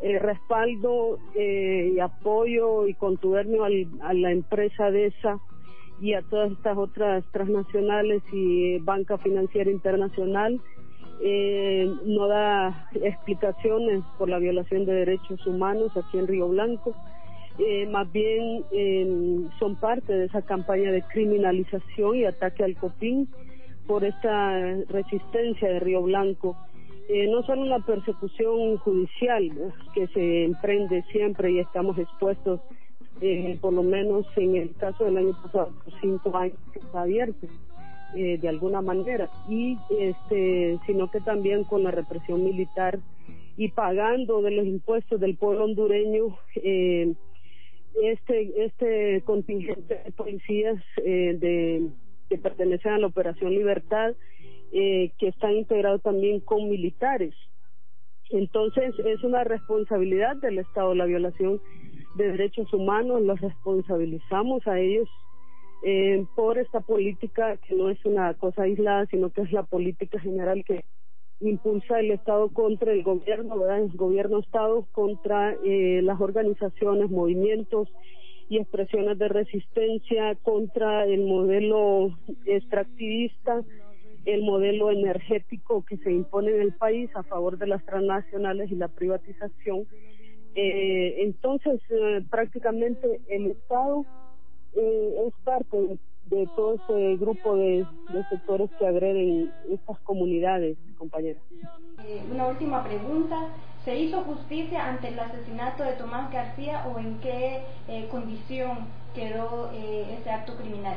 eh, 0.00 0.18
respaldo 0.18 1.18
eh, 1.34 1.92
y 1.94 2.00
apoyo 2.00 2.86
y 2.86 2.94
contubernio 2.94 3.64
al, 3.64 3.86
a 4.00 4.14
la 4.14 4.32
empresa 4.32 4.90
de 4.90 5.08
esa 5.08 5.38
y 6.00 6.14
a 6.14 6.22
todas 6.22 6.50
estas 6.52 6.78
otras 6.78 7.24
transnacionales 7.30 8.22
y 8.32 8.78
banca 8.78 9.18
financiera 9.18 9.70
internacional 9.70 10.60
eh, 11.20 11.90
no 12.04 12.28
da 12.28 12.88
explicaciones 12.94 14.02
por 14.18 14.30
la 14.30 14.38
violación 14.38 14.86
de 14.86 14.92
derechos 14.92 15.46
humanos 15.46 15.94
aquí 15.94 16.18
en 16.18 16.26
Río 16.26 16.48
Blanco. 16.48 16.94
Eh, 17.58 17.86
más 17.86 18.10
bien 18.12 18.64
eh, 18.72 19.46
son 19.58 19.76
parte 19.76 20.12
de 20.12 20.26
esa 20.26 20.42
campaña 20.42 20.90
de 20.90 21.02
criminalización 21.02 22.16
y 22.16 22.24
ataque 22.24 22.64
al 22.64 22.76
COPIN 22.76 23.28
por 23.86 24.04
esta 24.04 24.60
resistencia 24.88 25.68
de 25.68 25.80
Río 25.80 26.02
Blanco 26.02 26.56
eh, 27.08 27.28
no 27.28 27.42
solo 27.44 27.62
una 27.62 27.78
persecución 27.78 28.78
judicial 28.78 29.72
que 29.94 30.08
se 30.08 30.44
emprende 30.44 31.04
siempre 31.12 31.52
y 31.52 31.60
estamos 31.60 31.96
expuestos, 31.98 32.60
eh, 33.20 33.56
por 33.60 33.72
lo 33.72 33.84
menos 33.84 34.26
en 34.36 34.56
el 34.56 34.74
caso 34.74 35.04
del 35.04 35.18
año 35.18 35.40
pasado, 35.40 35.70
cinco 36.00 36.36
años 36.36 36.58
que 36.72 36.80
está 36.80 37.02
abierto 37.02 37.46
eh, 38.16 38.38
de 38.38 38.48
alguna 38.48 38.80
manera, 38.80 39.30
y 39.48 39.78
este, 40.00 40.78
sino 40.84 41.08
que 41.08 41.20
también 41.20 41.62
con 41.62 41.84
la 41.84 41.92
represión 41.92 42.42
militar 42.42 42.98
y 43.56 43.68
pagando 43.68 44.42
de 44.42 44.50
los 44.50 44.66
impuestos 44.66 45.20
del 45.20 45.36
pueblo 45.36 45.64
hondureño 45.64 46.36
eh, 46.56 47.14
este 48.02 48.64
este 48.64 49.22
contingente 49.22 50.02
de 50.04 50.12
policías 50.12 50.76
de 50.96 51.88
que 52.28 52.38
pertenecen 52.38 52.92
a 52.92 52.98
la 52.98 53.06
Operación 53.06 53.52
Libertad 53.52 54.14
eh, 54.72 55.12
que 55.18 55.28
están 55.28 55.52
integrados 55.52 56.02
también 56.02 56.40
con 56.40 56.68
militares. 56.68 57.34
Entonces 58.30 58.94
es 59.04 59.22
una 59.22 59.44
responsabilidad 59.44 60.36
del 60.36 60.58
Estado 60.58 60.94
la 60.94 61.04
violación 61.04 61.60
de 62.16 62.32
derechos 62.32 62.72
humanos, 62.72 63.22
los 63.22 63.40
responsabilizamos 63.40 64.66
a 64.66 64.80
ellos 64.80 65.08
eh, 65.84 66.24
por 66.34 66.58
esta 66.58 66.80
política 66.80 67.56
que 67.58 67.74
no 67.74 67.90
es 67.90 68.04
una 68.04 68.34
cosa 68.34 68.62
aislada, 68.62 69.06
sino 69.06 69.30
que 69.30 69.42
es 69.42 69.52
la 69.52 69.62
política 69.62 70.18
general 70.18 70.64
que 70.64 70.84
impulsa 71.40 72.00
el 72.00 72.10
Estado 72.10 72.48
contra 72.48 72.92
el 72.92 73.02
gobierno, 73.02 73.58
¿verdad? 73.58 73.82
el 73.82 73.92
gobierno-Estado 73.92 74.86
contra 74.92 75.54
eh, 75.64 76.00
las 76.02 76.20
organizaciones, 76.20 77.10
movimientos 77.10 77.88
y 78.48 78.58
expresiones 78.58 79.18
de 79.18 79.28
resistencia 79.28 80.34
contra 80.42 81.04
el 81.04 81.22
modelo 81.22 82.16
extractivista 82.44 83.62
el 84.26 84.42
modelo 84.42 84.90
energético 84.90 85.84
que 85.84 85.96
se 85.98 86.10
impone 86.10 86.50
en 86.50 86.60
el 86.60 86.72
país 86.72 87.08
a 87.14 87.22
favor 87.22 87.58
de 87.58 87.68
las 87.68 87.84
transnacionales 87.84 88.70
y 88.70 88.74
la 88.74 88.88
privatización. 88.88 89.86
Eh, 90.56 91.22
entonces, 91.22 91.80
eh, 91.90 92.24
prácticamente 92.28 93.20
el 93.28 93.52
Estado 93.52 94.04
eh, 94.74 95.14
es 95.28 95.34
parte 95.44 95.98
de, 96.26 96.48
todo 96.56 96.74
ese 96.74 97.16
grupo 97.16 97.56
de, 97.56 97.86
sectores 98.30 98.68
que 98.78 98.86
agreden 98.86 99.52
estas 99.70 99.98
comunidades, 100.00 100.76
compañeras. 100.98 101.42
una 102.32 102.48
última 102.48 102.82
pregunta. 102.82 103.54
¿Se 103.86 103.96
hizo 103.96 104.20
justicia 104.22 104.88
ante 104.88 105.06
el 105.06 105.18
asesinato 105.20 105.84
de 105.84 105.92
Tomás 105.92 106.32
García 106.32 106.84
o 106.88 106.98
en 106.98 107.20
qué 107.20 107.60
condición 108.10 108.78
quedó 109.14 109.70
ese 109.70 110.28
acto 110.28 110.56
criminal? 110.56 110.96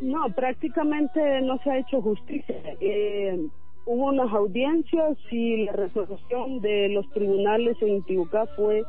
No, 0.00 0.30
prácticamente 0.34 1.42
no 1.42 1.58
se 1.58 1.70
ha 1.70 1.76
hecho 1.76 2.00
justicia. 2.00 2.56
Eh, 2.80 3.38
hubo 3.84 4.06
unas 4.06 4.32
audiencias 4.32 5.18
y 5.30 5.66
la 5.66 5.72
resolución 5.72 6.62
de 6.62 6.88
los 6.88 7.06
tribunales 7.10 7.76
en 7.82 7.96
Intibucá 7.96 8.46
fue 8.56 8.82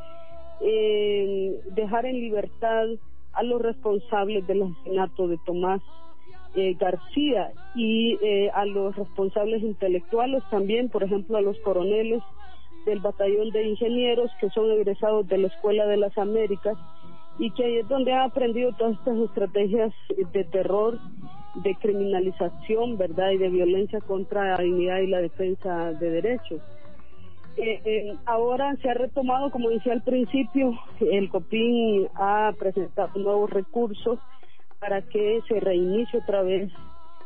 eh, 0.61 1.59
dejar 1.71 2.05
en 2.05 2.21
libertad 2.21 2.85
a 3.33 3.43
los 3.43 3.61
responsables 3.61 4.47
del 4.47 4.63
asesinato 4.63 5.27
de 5.27 5.37
Tomás 5.39 5.81
eh, 6.55 6.75
García 6.79 7.51
y 7.75 8.17
eh, 8.21 8.49
a 8.53 8.63
los 8.63 8.95
responsables 8.95 9.63
intelectuales 9.63 10.43
también, 10.49 10.87
por 10.87 11.03
ejemplo, 11.03 11.35
a 11.35 11.41
los 11.41 11.59
coroneles 11.59 12.23
del 12.85 12.99
batallón 12.99 13.49
de 13.51 13.67
ingenieros 13.67 14.31
que 14.39 14.49
son 14.49 14.71
egresados 14.71 15.27
de 15.27 15.37
la 15.37 15.47
Escuela 15.47 15.85
de 15.85 15.97
las 15.97 16.17
Américas 16.17 16.77
y 17.39 17.51
que 17.51 17.65
ahí 17.65 17.77
es 17.77 17.87
donde 17.87 18.13
ha 18.13 18.25
aprendido 18.25 18.71
todas 18.73 18.97
estas 18.97 19.17
estrategias 19.17 19.93
de 20.31 20.43
terror, 20.45 20.99
de 21.63 21.75
criminalización, 21.75 22.97
¿verdad? 22.97 23.31
Y 23.31 23.37
de 23.37 23.49
violencia 23.49 23.99
contra 24.01 24.57
la 24.57 24.63
dignidad 24.63 24.99
y 24.99 25.07
la 25.07 25.21
defensa 25.21 25.93
de 25.93 26.09
derechos. 26.09 26.61
Eh, 27.55 27.81
eh, 27.85 28.15
ahora 28.25 28.75
se 28.81 28.89
ha 28.89 28.95
retomado, 28.95 29.51
como 29.51 29.69
decía 29.69 29.93
al 29.93 30.01
principio, 30.01 30.73
el 30.99 31.29
COPIN 31.29 32.07
ha 32.15 32.51
presentado 32.57 33.19
nuevos 33.19 33.49
recursos 33.49 34.19
para 34.79 35.03
que 35.03 35.39
se 35.47 35.59
reinicie 35.59 36.19
otra 36.19 36.41
vez 36.41 36.71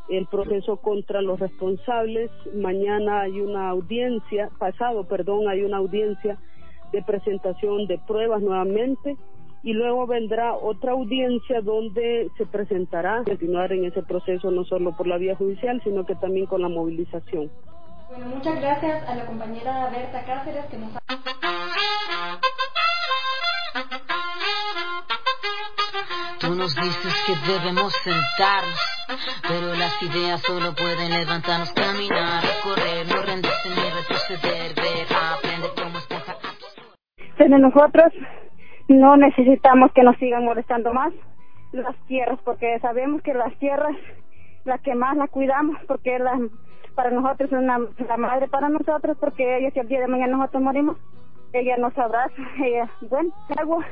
el 0.10 0.28
proceso 0.28 0.78
contra 0.78 1.22
los 1.22 1.40
responsables. 1.40 2.32
Mañana 2.56 3.22
hay 3.22 3.40
una 3.42 3.70
audiencia, 3.70 4.50
pasado, 4.58 5.06
perdón, 5.06 5.48
hay 5.48 5.64
una 5.64 5.78
audiencia 5.78 6.38
de 6.92 7.02
presentación 7.04 7.88
de 7.88 8.00
pruebas 8.00 8.42
nuevamente 8.42 9.18
y 9.64 9.74
luego 9.74 10.08
vendrá 10.08 10.54
otra 10.54 10.94
audiencia 10.94 11.62
donde 11.62 12.30
se 12.38 12.46
presentará 12.46 13.24
continuar 13.26 13.74
en 13.74 13.86
ese 13.86 14.02
proceso 14.04 14.50
no 14.52 14.64
solo 14.64 14.96
por 14.96 15.08
la 15.08 15.18
vía 15.18 15.36
judicial, 15.36 15.82
sino 15.84 16.06
que 16.06 16.16
también 16.16 16.46
con 16.46 16.62
la 16.62 16.70
movilización. 16.70 17.52
Bueno, 18.10 18.28
muchas 18.28 18.56
gracias 18.62 19.10
a 19.10 19.16
la 19.16 19.26
compañera 19.26 19.90
Berta 19.90 20.24
Cáceres 20.24 20.66
que 20.68 20.78
nos 20.78 20.96
ha... 20.96 21.00
Tú 26.40 26.56
nos 26.56 26.76
dices 26.76 27.14
que 27.26 27.52
debemos 27.52 27.94
sentarnos, 28.04 28.97
pero 29.48 29.74
las 29.76 30.02
ideas 30.04 30.42
solo 30.42 30.74
pueden 30.76 31.12
levantarnos, 31.12 31.72
caminar, 31.74 32.44
correr, 32.64 33.08
no 33.08 33.22
rendirse 33.22 33.70
ni 33.70 33.90
retroceder, 33.90 34.76
ver, 34.76 35.08
aprender 35.12 35.72
cómo 35.76 35.98
está. 35.98 36.24
Pero 37.38 37.58
nosotros 37.58 38.14
no 38.88 39.18
necesitamos 39.18 39.92
que 39.94 40.04
nos 40.04 40.18
sigan 40.18 40.46
molestando 40.46 40.94
más 40.94 41.14
las 41.72 41.96
tierras 42.08 42.40
porque 42.44 42.80
sabemos 42.80 43.22
que 43.22 43.34
las 43.34 43.54
tierras 43.60 43.96
la 44.64 44.78
que 44.80 44.96
más 44.96 45.16
la 45.18 45.28
cuidamos 45.28 45.78
porque 45.88 46.18
para 46.96 47.12
nosotros 47.12 47.52
es 47.52 47.58
una, 47.58 47.80
la 48.08 48.18
madre 48.18 48.48
para 48.48 48.70
nosotros 48.70 49.18
porque 49.20 49.58
ella 49.58 49.72
si 49.72 49.80
el 49.80 49.88
día 49.88 50.00
de 50.00 50.08
mañana 50.08 50.38
nosotros 50.38 50.64
morimos 50.64 50.98
ella 51.54 51.78
nos 51.78 51.98
abraza, 51.98 52.34
ella, 52.64 52.90
bueno, 53.10 53.32
agua. 53.58 53.86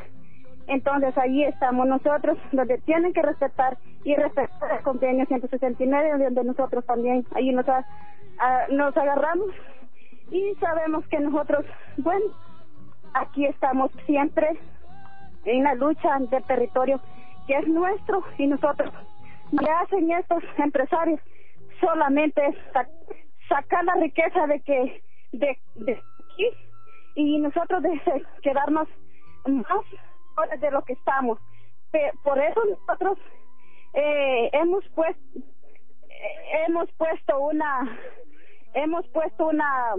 Entonces 0.67 1.15
allí 1.17 1.43
estamos 1.43 1.88
nosotros, 1.88 2.38
donde 2.51 2.79
tienen 2.79 3.13
que 3.13 3.22
respetar 3.22 3.77
y 4.03 4.15
respetar 4.15 4.72
el 4.77 4.84
convenio 4.84 5.25
169, 5.25 6.24
donde 6.24 6.43
nosotros 6.43 6.86
también 6.86 7.25
allí 7.36 7.51
nos, 7.51 7.65
nos 8.69 8.98
agarramos 8.98 9.50
y 10.31 10.55
sabemos 10.55 11.07
que 11.07 11.19
nosotros, 11.19 11.65
bueno, 11.98 12.25
aquí 13.13 13.45
estamos 13.45 13.91
siempre 14.05 14.57
en 15.45 15.63
la 15.63 15.75
lucha 15.75 16.17
del 16.19 16.43
territorio 16.43 17.00
que 17.48 17.57
es 17.57 17.67
nuestro 17.67 18.24
y 18.39 18.48
nosotros 18.48 18.91
le 19.51 19.69
hacen 19.69 20.12
estos 20.12 20.43
empresarios 20.57 21.19
solamente 21.79 22.41
sacar 23.48 23.86
la 23.86 23.93
riqueza 23.95 24.48
de 24.48 24.60
que 24.62 25.03
de, 25.31 25.57
de 25.75 25.93
aquí 25.93 26.48
y 27.15 27.38
nosotros 27.39 27.84
de 27.84 28.01
quedarnos 28.41 28.88
más 29.45 29.86
de 30.60 30.72
lo 30.72 30.82
que 30.84 30.94
estamos. 30.94 31.39
Por 32.24 32.39
eso 32.39 32.62
nosotros 32.65 33.18
eh, 33.94 34.50
hemos 34.54 34.84
puesto 34.89 35.39
eh, 36.10 36.63
hemos 36.68 36.92
puesto 36.94 37.39
una 37.39 37.98
hemos 38.74 39.08
puesto 39.08 39.48
una 39.48 39.94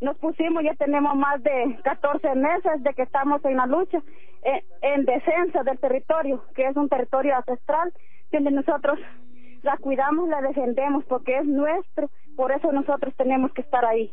nos 0.00 0.16
pusimos 0.16 0.64
ya 0.64 0.74
tenemos 0.74 1.14
más 1.14 1.42
de 1.42 1.78
14 1.84 2.34
meses 2.34 2.82
de 2.82 2.94
que 2.94 3.02
estamos 3.02 3.44
en 3.44 3.58
la 3.58 3.66
lucha 3.66 3.98
eh, 4.42 4.64
en 4.80 5.04
defensa 5.04 5.62
del 5.62 5.78
territorio 5.78 6.42
que 6.54 6.66
es 6.66 6.76
un 6.76 6.88
territorio 6.88 7.36
ancestral 7.36 7.92
donde 8.30 8.50
nosotros 8.50 8.98
la 9.62 9.76
cuidamos 9.76 10.28
la 10.30 10.40
defendemos 10.40 11.04
porque 11.04 11.36
es 11.36 11.44
nuestro 11.44 12.08
por 12.34 12.50
eso 12.50 12.72
nosotros 12.72 13.14
tenemos 13.16 13.52
que 13.52 13.60
estar 13.60 13.84
ahí 13.84 14.10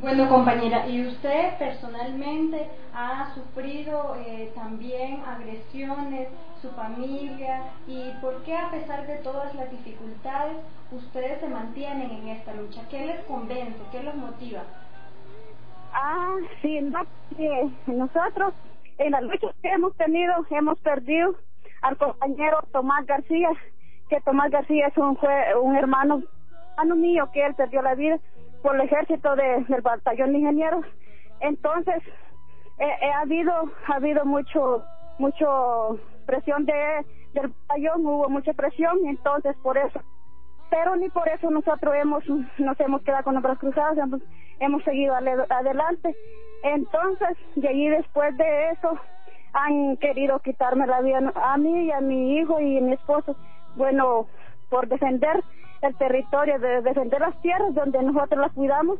bueno, 0.00 0.28
compañera, 0.28 0.86
¿y 0.86 1.06
usted 1.06 1.56
personalmente 1.58 2.68
ha 2.94 3.34
sufrido 3.34 4.14
eh, 4.26 4.52
también 4.54 5.22
agresiones, 5.24 6.28
su 6.60 6.70
familia? 6.72 7.62
¿Y 7.86 8.10
por 8.20 8.42
qué 8.44 8.56
a 8.56 8.70
pesar 8.70 9.06
de 9.06 9.16
todas 9.16 9.54
las 9.54 9.70
dificultades 9.70 10.58
ustedes 10.92 11.40
se 11.40 11.48
mantienen 11.48 12.10
en 12.10 12.28
esta 12.28 12.52
lucha? 12.54 12.82
¿Qué 12.90 13.06
les 13.06 13.24
convence? 13.24 13.78
¿Qué 13.90 14.02
los 14.02 14.14
motiva? 14.16 14.64
Ah, 15.94 16.34
sí, 16.60 16.78
nosotros 17.86 18.52
en 18.98 19.12
la 19.12 19.20
lucha 19.22 19.48
que 19.62 19.68
hemos 19.68 19.96
tenido 19.96 20.34
hemos 20.50 20.78
perdido 20.80 21.36
al 21.80 21.96
compañero 21.96 22.58
Tomás 22.70 23.06
García, 23.06 23.48
que 24.10 24.20
Tomás 24.20 24.50
García 24.50 24.88
es 24.88 24.96
un, 24.98 25.18
un 25.62 25.74
hermano, 25.74 26.22
hermano 26.72 26.96
mío 26.96 27.30
que 27.32 27.46
él 27.46 27.54
perdió 27.54 27.80
la 27.80 27.94
vida 27.94 28.18
por 28.66 28.74
el 28.74 28.80
ejército 28.80 29.36
de, 29.36 29.64
del 29.68 29.80
batallón 29.80 30.32
de 30.32 30.40
ingenieros. 30.40 30.84
Entonces, 31.38 32.02
eh, 32.78 32.84
eh, 33.00 33.12
ha 33.12 33.20
habido 33.20 33.52
ha 33.86 33.94
habido 33.94 34.24
mucho 34.24 34.82
mucho 35.18 36.00
presión 36.26 36.66
de 36.66 37.06
del 37.32 37.52
batallón, 37.68 38.04
hubo 38.04 38.28
mucha 38.28 38.52
presión, 38.54 38.98
entonces 39.06 39.54
por 39.62 39.78
eso. 39.78 40.00
Pero 40.68 40.96
ni 40.96 41.08
por 41.10 41.28
eso 41.28 41.48
nosotros 41.48 41.94
hemos 41.94 42.24
nos 42.58 42.80
hemos 42.80 43.02
quedado 43.02 43.22
con 43.22 43.34
los 43.34 43.42
brazos 43.44 43.60
cruzados, 43.60 43.98
hemos, 43.98 44.20
hemos 44.58 44.82
seguido 44.82 45.14
adelante. 45.14 46.16
Entonces, 46.64 47.38
de 47.54 47.68
allí 47.68 47.88
después 47.88 48.36
de 48.36 48.70
eso, 48.70 48.98
han 49.52 49.96
querido 49.98 50.40
quitarme 50.40 50.88
la 50.88 51.02
vida 51.02 51.32
a 51.36 51.56
mí 51.56 51.84
y 51.84 51.92
a 51.92 52.00
mi 52.00 52.36
hijo 52.38 52.58
y 52.58 52.78
a 52.78 52.80
mi 52.80 52.94
esposo. 52.94 53.36
Bueno, 53.76 54.26
por 54.70 54.88
defender 54.88 55.44
el 55.86 55.96
territorio, 55.96 56.58
de 56.58 56.82
defender 56.82 57.20
las 57.20 57.40
tierras 57.40 57.74
donde 57.74 58.02
nosotros 58.02 58.40
las 58.40 58.52
cuidamos 58.52 58.98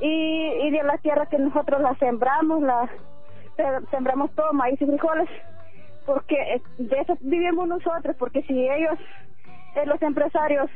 y, 0.00 0.70
de 0.70 0.82
las 0.82 1.00
tierras 1.00 1.28
que 1.28 1.38
nosotros 1.38 1.80
las 1.80 1.98
sembramos, 1.98 2.62
las 2.62 2.90
sembramos 3.90 4.30
todo, 4.34 4.52
maíz 4.52 4.80
y 4.80 4.86
frijoles, 4.86 5.28
porque 6.04 6.34
eh, 6.34 6.62
de 6.78 7.00
eso 7.00 7.16
vivimos 7.20 7.66
nosotros, 7.66 8.14
porque 8.18 8.42
si 8.42 8.68
ellos, 8.68 8.98
eh, 9.74 9.86
los 9.86 10.00
empresarios, 10.02 10.70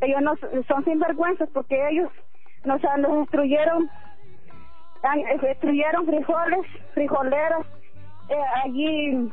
ellos 0.00 0.20
no, 0.22 0.34
son 0.66 0.84
sinvergüenzas 0.84 1.48
porque 1.50 1.76
ellos 1.90 2.10
nos, 2.64 2.82
nos 2.98 3.20
destruyeron, 3.20 3.88
eh, 5.04 5.38
destruyeron 5.40 6.06
frijoles, 6.06 6.66
frijoleras, 6.94 7.66
allí, 8.64 9.30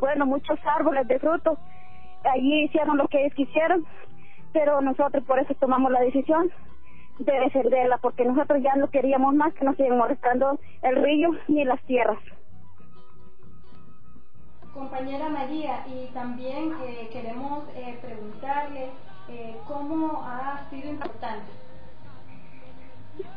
bueno, 0.00 0.26
muchos 0.26 0.58
árboles 0.64 1.06
de 1.06 1.18
frutos, 1.18 1.58
allí 2.24 2.64
hicieron 2.64 2.96
lo 2.98 3.06
que 3.08 3.20
ellos 3.20 3.34
quisieron 3.34 3.86
pero 4.52 4.80
nosotros 4.80 5.24
por 5.24 5.38
eso 5.38 5.54
tomamos 5.54 5.90
la 5.92 6.00
decisión 6.00 6.50
de 7.18 7.32
defenderla, 7.40 7.98
porque 7.98 8.24
nosotros 8.24 8.62
ya 8.62 8.74
no 8.76 8.88
queríamos 8.88 9.34
más 9.34 9.52
que 9.54 9.64
nos 9.64 9.76
sigan 9.76 9.98
molestando 9.98 10.58
el 10.82 10.96
río 11.02 11.30
ni 11.48 11.64
las 11.64 11.82
tierras. 11.82 12.18
Compañera 14.72 15.28
María, 15.28 15.84
y 15.88 16.06
también 16.14 16.72
eh, 16.84 17.08
queremos 17.12 17.64
eh, 17.74 17.98
preguntarle 18.00 18.90
eh, 19.28 19.56
cómo 19.66 20.22
ha 20.24 20.68
sido 20.70 20.88
importante. 20.88 21.50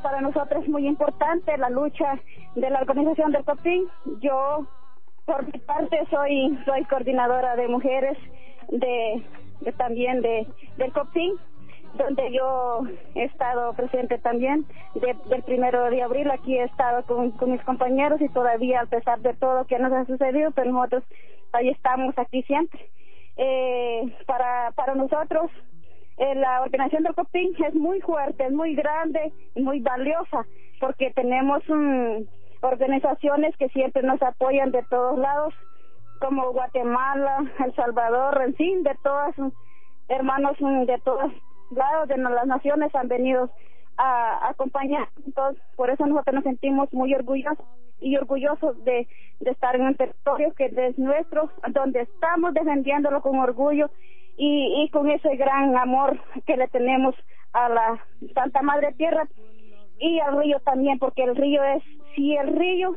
Para 0.03 0.21
nosotros 0.21 0.63
es 0.63 0.69
muy 0.69 0.87
importante 0.87 1.57
la 1.57 1.71
lucha 1.71 2.19
de 2.53 2.69
la 2.69 2.81
organización 2.81 3.31
del 3.31 3.43
COPIN. 3.43 3.87
Yo, 4.19 4.67
por 5.25 5.43
mi 5.51 5.59
parte, 5.59 6.05
soy, 6.11 6.59
soy 6.65 6.85
coordinadora 6.85 7.55
de 7.55 7.67
mujeres 7.67 8.17
de 8.69 9.25
también 9.77 10.21
de, 10.21 10.47
del 10.77 10.91
COPIN, 10.91 11.33
donde 11.95 12.31
yo 12.31 12.83
he 13.15 13.23
estado 13.25 13.73
presente 13.73 14.17
también 14.17 14.65
del 14.95 15.43
primero 15.43 15.89
de 15.89 16.01
abril. 16.01 16.31
Aquí 16.31 16.57
he 16.57 16.63
estado 16.63 17.03
con, 17.05 17.51
mis 17.51 17.61
compañeros 17.63 18.21
y 18.21 18.29
todavía, 18.29 18.81
a 18.81 18.85
pesar 18.85 19.19
de 19.19 19.33
todo 19.33 19.65
que 19.65 19.79
nos 19.79 19.91
ha 19.91 20.05
sucedido, 20.05 20.51
pero 20.51 20.71
nosotros 20.71 21.03
ahí 21.51 21.69
estamos 21.69 22.17
aquí 22.17 22.43
siempre. 22.43 22.89
Eh, 23.37 24.13
para, 24.25 24.71
para 24.71 24.95
nosotros, 24.95 25.51
eh, 26.17 26.35
la 26.35 26.61
organización 26.61 27.03
del 27.03 27.15
COPIN 27.15 27.53
es 27.67 27.75
muy 27.75 28.01
fuerte, 28.01 28.45
es 28.45 28.51
muy 28.51 28.75
grande 28.75 29.31
y 29.55 29.61
muy 29.61 29.79
valiosa, 29.79 30.45
porque 30.79 31.11
tenemos 31.11 31.63
organizaciones 32.61 33.55
que 33.57 33.69
siempre 33.69 34.03
nos 34.03 34.21
apoyan 34.21 34.71
de 34.71 34.83
todos 34.83 35.17
lados 35.17 35.53
como 36.21 36.53
Guatemala, 36.53 37.51
El 37.65 37.75
Salvador, 37.75 38.41
en 38.45 38.53
fin, 38.55 38.83
de 38.83 38.95
todas, 39.03 39.35
hermanos 40.07 40.55
de 40.59 40.99
todos 41.03 41.31
lados 41.71 42.07
de 42.07 42.17
las 42.17 42.45
naciones 42.45 42.93
han 42.95 43.07
venido 43.07 43.49
a, 43.97 44.49
acompañar. 44.49 45.09
Entonces, 45.25 45.61
por 45.75 45.89
eso 45.89 46.05
nosotros 46.05 46.35
nos 46.35 46.43
sentimos 46.43 46.93
muy 46.93 47.13
orgullosos 47.13 47.65
y 47.99 48.15
orgullosos 48.17 48.83
de, 48.83 49.07
de 49.39 49.51
estar 49.51 49.75
en 49.75 49.83
un 49.83 49.95
territorio 49.95 50.53
que 50.53 50.65
es 50.65 50.97
nuestro, 50.97 51.49
donde 51.69 52.01
estamos 52.01 52.53
defendiéndolo 52.53 53.21
con 53.21 53.39
orgullo 53.39 53.89
y, 54.37 54.83
y 54.83 54.89
con 54.89 55.09
ese 55.09 55.35
gran 55.35 55.75
amor 55.75 56.19
que 56.45 56.57
le 56.57 56.67
tenemos 56.67 57.15
a 57.53 57.69
la 57.69 58.05
Santa 58.33 58.61
Madre 58.61 58.93
Tierra 58.93 59.27
y 59.99 60.19
al 60.19 60.37
río 60.37 60.59
también, 60.61 60.97
porque 60.99 61.23
el 61.23 61.35
río 61.35 61.63
es, 61.63 61.83
si 62.15 62.35
el 62.35 62.55
río 62.57 62.95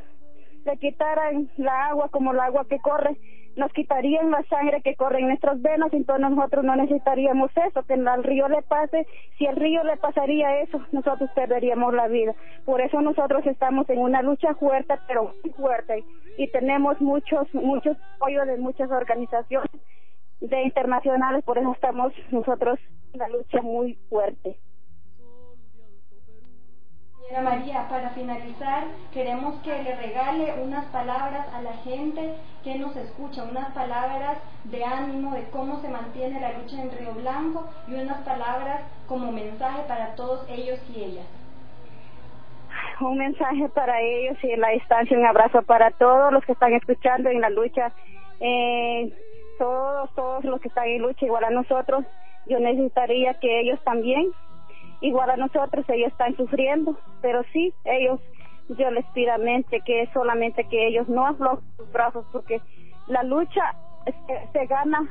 le 0.65 0.77
quitaran 0.79 1.51
la 1.57 1.87
agua 1.87 2.09
como 2.11 2.33
el 2.33 2.41
agua 2.41 2.67
que 2.69 2.79
corre, 2.79 3.17
nos 3.57 3.73
quitarían 3.73 4.31
la 4.31 4.43
sangre 4.45 4.83
que 4.83 4.97
corre 4.97 5.21
en 5.21 5.29
nuestras 5.29 5.61
venas, 5.63 5.93
entonces 5.93 6.29
nosotros 6.29 6.65
no 6.65 6.75
necesitaríamos 6.75 7.51
eso, 7.57 7.83
que 7.85 7.95
al 7.95 8.25
río 8.25 8.49
le 8.49 8.63
pase, 8.63 9.07
si 9.39 9.47
el 9.47 9.57
río 9.57 9.85
le 9.85 9.97
pasaría 9.97 10.61
eso, 10.61 10.81
nosotros 10.93 11.31
perderíamos 11.35 11.95
la 11.95 12.09
vida. 12.09 12.35
Por 12.65 12.81
eso 12.81 13.01
nosotros 13.01 13.47
estamos 13.47 13.89
en 13.91 13.99
una 13.99 14.23
lucha 14.23 14.55
fuerte, 14.55 14.95
pero 15.07 15.33
muy 15.43 15.53
fuerte, 15.53 16.05
y 16.37 16.49
tenemos 16.49 17.01
muchos, 17.01 17.53
muchos 17.55 17.97
apoyo 18.17 18.45
de 18.45 18.57
muchas 18.57 18.91
organizaciones 18.91 19.71
de 20.41 20.63
internacionales, 20.63 21.45
por 21.45 21.59
eso 21.59 21.73
estamos 21.73 22.13
nosotros 22.31 22.79
en 23.13 23.21
la 23.21 23.29
lucha 23.29 23.63
muy 23.63 23.95
fuerte. 24.09 24.57
María, 27.43 27.89
para 27.89 28.11
finalizar, 28.11 28.85
queremos 29.13 29.61
que 29.63 29.83
le 29.83 29.97
regale 29.97 30.55
unas 30.63 30.85
palabras 30.87 31.47
a 31.53 31.63
la 31.63 31.73
gente 31.79 32.37
que 32.63 32.77
nos 32.77 32.95
escucha, 32.97 33.45
unas 33.45 33.73
palabras 33.73 34.39
de 34.65 34.85
ánimo 34.85 35.35
de 35.35 35.45
cómo 35.51 35.81
se 35.81 35.89
mantiene 35.89 36.41
la 36.41 36.53
lucha 36.53 36.81
en 36.81 36.91
Río 36.91 37.13
Blanco 37.15 37.69
y 37.89 37.95
unas 37.95 38.19
palabras 38.25 38.83
como 39.09 39.33
mensaje 39.33 39.83
para 39.89 40.15
todos 40.15 40.47
ellos 40.49 40.79
y 40.95 41.03
ellas. 41.03 41.27
Un 43.01 43.19
mensaje 43.19 43.69
para 43.71 44.01
ellos 44.01 44.37
y 44.43 44.53
en 44.53 44.61
la 44.61 44.69
distancia, 44.69 45.19
un 45.19 45.27
abrazo 45.27 45.63
para 45.63 45.91
todos 45.93 46.33
los 46.33 46.45
que 46.45 46.53
están 46.53 46.73
escuchando 46.75 47.31
en 47.31 47.41
la 47.41 47.51
lucha, 47.51 47.91
eh, 48.41 49.13
todos, 49.59 50.15
todos 50.15 50.45
los 50.45 50.61
que 50.61 50.69
están 50.69 50.87
en 50.87 51.03
lucha, 51.03 51.27
igual 51.27 51.45
a 51.45 51.51
nosotros. 51.51 52.05
Yo 52.47 52.61
necesitaría 52.61 53.35
que 53.41 53.61
ellos 53.61 53.83
también 53.85 54.31
igual 55.01 55.31
a 55.31 55.37
nosotros, 55.37 55.85
ellos 55.89 56.13
están 56.13 56.37
sufriendo, 56.37 56.97
pero 57.21 57.43
sí, 57.53 57.73
ellos, 57.85 58.21
yo 58.69 58.91
les 58.91 59.05
pido 59.07 59.33
a 59.33 59.39
mente 59.39 59.81
que 59.85 60.09
solamente 60.13 60.65
que 60.65 60.89
ellos 60.89 61.09
no 61.09 61.27
aflojen 61.27 61.65
sus 61.77 61.93
brazos, 61.93 62.27
porque 62.33 62.61
la 63.07 63.23
lucha 63.23 63.75
se, 64.53 64.67
gana 64.67 65.09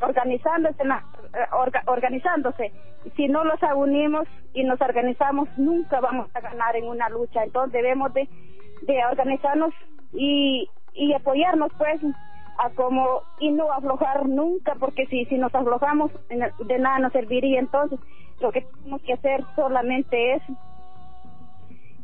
organizándose, 0.00 0.82
eh, 0.82 1.80
organizándose. 1.86 2.72
Si 3.16 3.28
no 3.28 3.44
los 3.44 3.58
unimos 3.74 4.28
y 4.52 4.64
nos 4.64 4.80
organizamos, 4.80 5.48
nunca 5.56 6.00
vamos 6.00 6.28
a 6.34 6.40
ganar 6.40 6.76
en 6.76 6.88
una 6.88 7.08
lucha. 7.08 7.42
Entonces 7.42 7.72
debemos 7.72 8.12
de, 8.14 8.28
de 8.82 9.04
organizarnos 9.06 9.74
y, 10.12 10.68
y 10.94 11.12
apoyarnos 11.12 11.72
pues 11.78 12.00
a 12.58 12.70
como 12.70 13.22
y 13.38 13.50
no 13.50 13.72
aflojar 13.72 14.28
nunca 14.28 14.74
porque 14.78 15.06
si 15.06 15.24
si 15.24 15.38
nos 15.38 15.54
aflojamos 15.54 16.12
de 16.28 16.78
nada 16.78 16.98
nos 16.98 17.12
serviría 17.12 17.58
entonces 17.58 17.98
lo 18.42 18.52
que 18.52 18.62
tenemos 18.62 19.02
que 19.02 19.14
hacer 19.14 19.44
solamente 19.56 20.34
es 20.34 20.42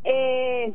eh, 0.05 0.73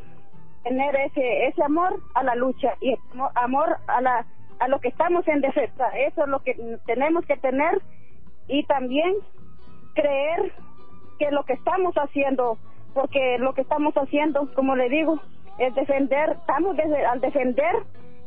tener 0.63 0.95
ese 0.95 1.47
ese 1.47 1.63
amor 1.63 1.99
a 2.13 2.23
la 2.23 2.36
lucha 2.36 2.76
y 2.82 2.95
amor 3.36 3.78
a 3.88 4.02
la 4.02 4.26
a 4.60 4.67
lo 4.67 4.80
que 4.80 4.89
estamos 4.89 5.28
en 5.28 5.41
defensa. 5.41 5.89
Eso 5.89 6.23
es 6.23 6.30
lo 6.30 6.39
que 6.39 6.56
tenemos 6.86 7.26
que 7.26 7.38
tener 7.38 7.82
y 8.47 8.63
también 8.65 9.15
creer 9.93 10.54
que 11.19 11.32
lo 11.32 11.43
que 11.43 11.54
estamos 11.54 11.95
haciendo 11.95 12.58
porque 12.93 13.38
lo 13.39 13.54
que 13.54 13.62
estamos 13.62 13.93
haciendo 13.95 14.54
como 14.54 14.76
le 14.76 14.89
digo 14.89 15.19
es 15.58 15.73
defender 15.76 16.32
estamos 16.32 16.76
desde, 16.78 17.06
al 17.06 17.21
defender 17.21 17.76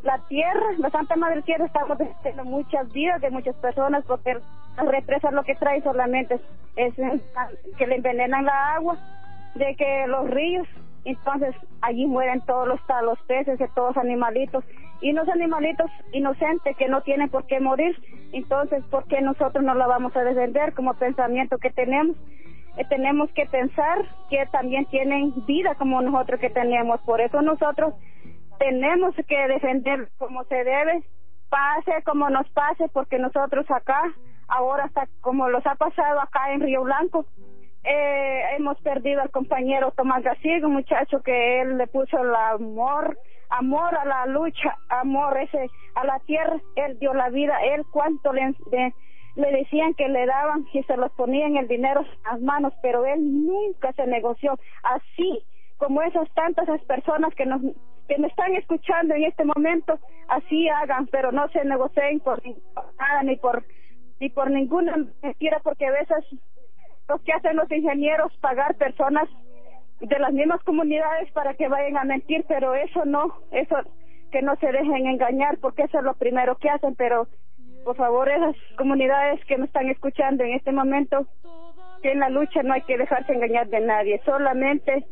la 0.07 0.19
tierra, 0.29 0.65
la 0.79 0.89
Santa 0.91 1.17
Madre 1.17 1.43
Tierra, 1.43 1.67
estamos 1.67 1.99
defendiendo 1.99 2.45
muchas 2.45 2.91
vidas 2.93 3.21
de 3.21 3.31
muchas 3.31 3.57
personas 3.57 4.05
porque 4.07 4.39
las 4.77 4.87
represas 4.87 5.33
lo 5.33 5.43
que 5.43 5.57
trae 5.57 5.83
solamente 5.83 6.41
es, 6.77 6.95
que 7.77 7.87
le 7.87 7.97
envenenan 7.97 8.45
la 8.45 8.75
agua, 8.75 8.97
de 9.57 9.75
que 9.75 10.07
los 10.07 10.31
ríos, 10.31 10.67
entonces 11.05 11.55
allí 11.81 12.07
mueren 12.07 12.41
todos 12.43 12.69
los, 12.69 12.81
los 13.03 13.19
peces, 13.27 13.59
de 13.59 13.69
todos 13.75 13.97
los 13.97 14.05
animalitos, 14.05 14.65
y 15.01 15.13
los 15.13 15.29
animalitos 15.29 15.91
inocentes 16.13 16.77
que 16.77 16.89
no 16.89 17.01
tienen 17.01 17.29
por 17.29 17.45
qué 17.47 17.59
morir, 17.59 18.01
entonces 18.33 18.85
¿por 18.85 19.09
qué 19.09 19.21
nosotros 19.21 19.65
no 19.65 19.75
la 19.75 19.89
vamos 19.89 20.15
a 20.17 20.23
defender 20.23 20.73
como 20.75 20.95
pensamiento 20.95 21.59
que 21.59 21.71
tenemos? 21.71 22.17
Eh, 22.77 22.85
tenemos 22.89 23.31
que 23.33 23.47
pensar 23.47 24.05
que 24.31 24.47
también 24.53 24.85
tienen 24.87 25.35
vida 25.47 25.75
como 25.75 26.01
nosotros 26.01 26.39
que 26.41 26.51
tenemos, 26.51 27.01
por 27.01 27.21
eso 27.21 27.43
nosotros 27.43 27.95
tenemos 28.59 29.15
que 29.29 29.49
defender 29.49 30.09
como 30.19 30.45
se 30.45 30.57
debe, 30.57 31.03
pase 31.49 32.03
como 32.05 32.29
nos 32.31 32.49
pase, 32.51 32.89
porque 32.93 33.19
nosotros 33.19 33.67
acá, 33.71 34.03
ahora 34.49 34.85
hasta 34.85 35.07
como 35.21 35.49
los 35.49 35.67
ha 35.67 35.75
pasado 35.75 36.21
acá 36.21 36.53
en 36.53 36.61
Río 36.61 36.83
Blanco, 36.83 37.27
eh, 37.85 38.43
hemos 38.57 38.81
perdido 38.81 39.23
al 39.23 39.31
compañero 39.31 39.93
Tomás 39.93 40.23
García, 40.23 40.59
un 40.65 40.73
muchacho 40.73 41.21
que 41.23 41.61
él 41.61 41.79
le 41.79 41.87
puso 41.87 42.19
el 42.19 42.35
amor, 42.35 43.17
amor 43.49 43.95
a 43.97 44.05
la 44.05 44.27
lucha, 44.27 44.77
amor 44.89 45.39
ese 45.39 45.71
a 45.95 46.05
la 46.05 46.19
tierra, 46.21 46.57
él 46.75 46.99
dio 46.99 47.15
la 47.15 47.31
vida, 47.31 47.57
él 47.63 47.85
cuánto 47.93 48.33
le, 48.33 48.55
le 49.37 49.53
decían 49.53 49.95
que 49.95 50.09
le 50.09 50.27
daban 50.27 50.67
y 50.73 50.83
se 50.83 50.97
los 50.97 51.13
ponían 51.13 51.57
el 51.57 51.69
dinero 51.69 52.01
en 52.01 52.23
las 52.25 52.41
manos, 52.41 52.73
pero 52.83 53.07
él 53.07 53.21
nunca 53.47 53.93
se 53.93 54.07
negoció 54.07 54.59
así 54.83 55.45
como 55.79 56.03
esas 56.03 56.29
tantas 56.35 56.69
personas 56.85 57.35
que 57.35 57.47
nos 57.47 57.61
que 58.09 58.19
me 58.19 58.29
están 58.29 58.55
escuchando 58.55 59.15
en 59.15 59.25
este 59.25 59.45
momento, 59.45 59.99
así 60.29 60.69
hagan, 60.69 61.09
pero 61.09 61.33
no 61.33 61.49
se 61.49 61.65
negocien 61.65 62.21
por 62.21 62.41
nada 62.45 63.23
ni 63.25 63.37
por 63.37 63.65
ni 64.21 64.31
por 64.31 64.51
ninguna 64.51 64.97
mentira, 65.23 65.61
porque 65.63 65.87
a 65.87 65.91
veces 65.91 66.25
lo 67.09 67.19
que 67.19 67.33
hacen 67.33 67.57
los 67.57 67.71
ingenieros 67.71 68.33
pagar 68.39 68.77
personas 68.77 69.29
de 70.01 70.19
las 70.19 70.33
mismas 70.33 70.63
comunidades 70.63 71.31
para 71.33 71.55
que 71.55 71.69
vayan 71.69 71.97
a 71.97 72.05
mentir, 72.05 72.45
pero 72.49 72.75
eso 72.75 73.05
no, 73.05 73.35
eso 73.51 73.77
que 74.31 74.43
no 74.43 74.57
se 74.57 74.73
dejen 74.73 75.07
engañar, 75.07 75.59
porque 75.59 75.83
eso 75.83 75.99
es 75.99 76.05
lo 76.05 76.15
primero 76.15 76.57
que 76.57 76.71
hacen, 76.71 76.95
pero 76.95 77.29
por 77.85 77.97
favor 77.97 78.29
esas 78.29 78.57
comunidades 78.77 79.45
que 79.45 79.57
me 79.57 79.67
están 79.67 79.89
escuchando 79.89 80.45
en 80.45 80.55
este 80.55 80.73
momento, 80.73 81.27
que 82.03 82.13
en 82.13 82.21
la 82.21 82.29
lucha 82.29 82.63
no 82.63 82.75
hay 82.75 82.83
que 82.83 82.99
dejarse 82.99 83.33
engañar 83.33 83.69
de 83.69 83.81
nadie, 83.81 84.21
solamente 84.25 85.07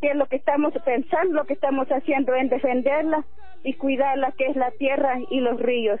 que 0.00 0.14
lo 0.14 0.26
que 0.26 0.36
estamos 0.36 0.72
pensando, 0.84 1.34
lo 1.34 1.44
que 1.44 1.54
estamos 1.54 1.88
haciendo 1.88 2.34
en 2.34 2.48
defenderla 2.48 3.24
y 3.64 3.74
cuidarla, 3.74 4.32
que 4.32 4.46
es 4.46 4.56
la 4.56 4.70
tierra 4.72 5.18
y 5.30 5.40
los 5.40 5.58
ríos. 5.60 6.00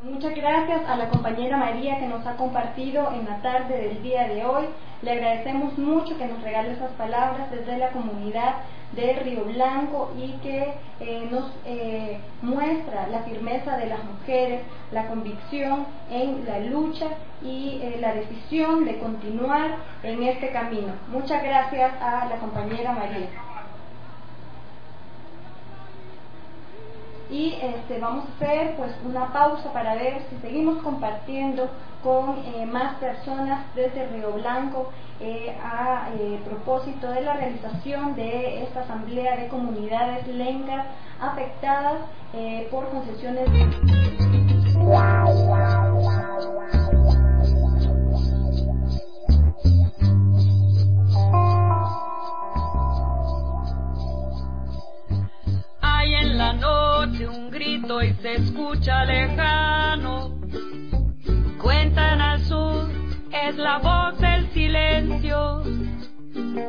Muchas 0.00 0.32
gracias 0.36 0.88
a 0.88 0.94
la 0.94 1.08
compañera 1.08 1.56
María 1.56 1.98
que 1.98 2.06
nos 2.06 2.24
ha 2.24 2.36
compartido 2.36 3.10
en 3.12 3.24
la 3.24 3.42
tarde 3.42 3.78
del 3.82 4.00
día 4.00 4.28
de 4.28 4.44
hoy. 4.44 4.66
Le 5.02 5.10
agradecemos 5.10 5.76
mucho 5.76 6.16
que 6.16 6.26
nos 6.26 6.40
regale 6.40 6.74
esas 6.74 6.92
palabras 6.92 7.50
desde 7.50 7.76
la 7.78 7.90
comunidad 7.90 8.54
de 8.92 9.14
Río 9.14 9.44
Blanco 9.46 10.12
y 10.16 10.34
que 10.40 10.74
eh, 11.00 11.28
nos 11.28 11.52
eh, 11.64 12.20
muestra 12.42 13.08
la 13.08 13.24
firmeza 13.24 13.76
de 13.76 13.86
las 13.86 13.98
mujeres, 14.04 14.62
la 14.92 15.08
convicción 15.08 15.86
en 16.08 16.46
la 16.46 16.60
lucha 16.60 17.08
y 17.42 17.80
eh, 17.82 17.96
la 17.98 18.14
decisión 18.14 18.84
de 18.84 19.00
continuar 19.00 19.78
en 20.04 20.22
este 20.22 20.50
camino. 20.50 20.92
Muchas 21.08 21.42
gracias 21.42 21.92
a 22.00 22.26
la 22.26 22.36
compañera 22.36 22.92
María. 22.92 23.26
Y 27.30 27.58
este, 27.60 27.98
vamos 27.98 28.24
a 28.24 28.34
hacer 28.34 28.76
pues 28.76 28.92
una 29.04 29.32
pausa 29.32 29.72
para 29.72 29.94
ver 29.94 30.22
si 30.30 30.36
seguimos 30.38 30.82
compartiendo 30.82 31.68
con 32.02 32.38
eh, 32.38 32.64
más 32.64 32.94
personas 32.96 33.66
desde 33.74 34.06
Río 34.08 34.32
Blanco 34.32 34.90
eh, 35.20 35.56
a 35.62 36.08
eh, 36.18 36.40
propósito 36.44 37.10
de 37.10 37.22
la 37.22 37.34
realización 37.34 38.14
de 38.14 38.62
esta 38.62 38.80
asamblea 38.80 39.36
de 39.36 39.48
comunidades 39.48 40.26
lencas 40.28 40.86
afectadas 41.20 42.00
por 42.70 42.88
concesiones 42.90 43.48
y 57.88 58.12
se 58.20 58.34
escucha 58.34 59.06
lejano. 59.06 60.38
Cuentan 61.58 62.20
al 62.20 62.40
sur, 62.42 62.86
es 63.32 63.56
la 63.56 63.78
voz 63.78 64.18
del 64.18 64.46
silencio. 64.52 65.62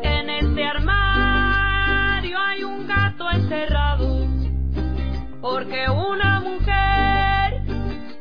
En 0.02 0.30
este 0.30 0.64
armario 0.64 2.38
hay 2.40 2.64
un 2.64 2.88
gato 2.88 3.30
encerrado. 3.32 4.28
Porque 5.42 5.90
una 5.90 6.40
mujer, 6.40 7.64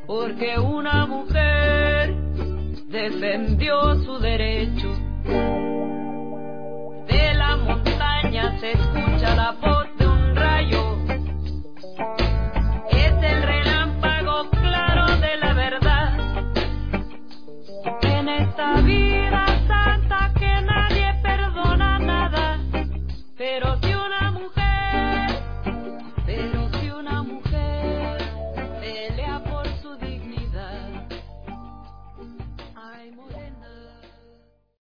porque 0.05 0.59
una 0.59 1.07
mujer 1.07 2.17
defendió 2.89 3.95
su 4.03 4.19
derecho. 4.19 4.88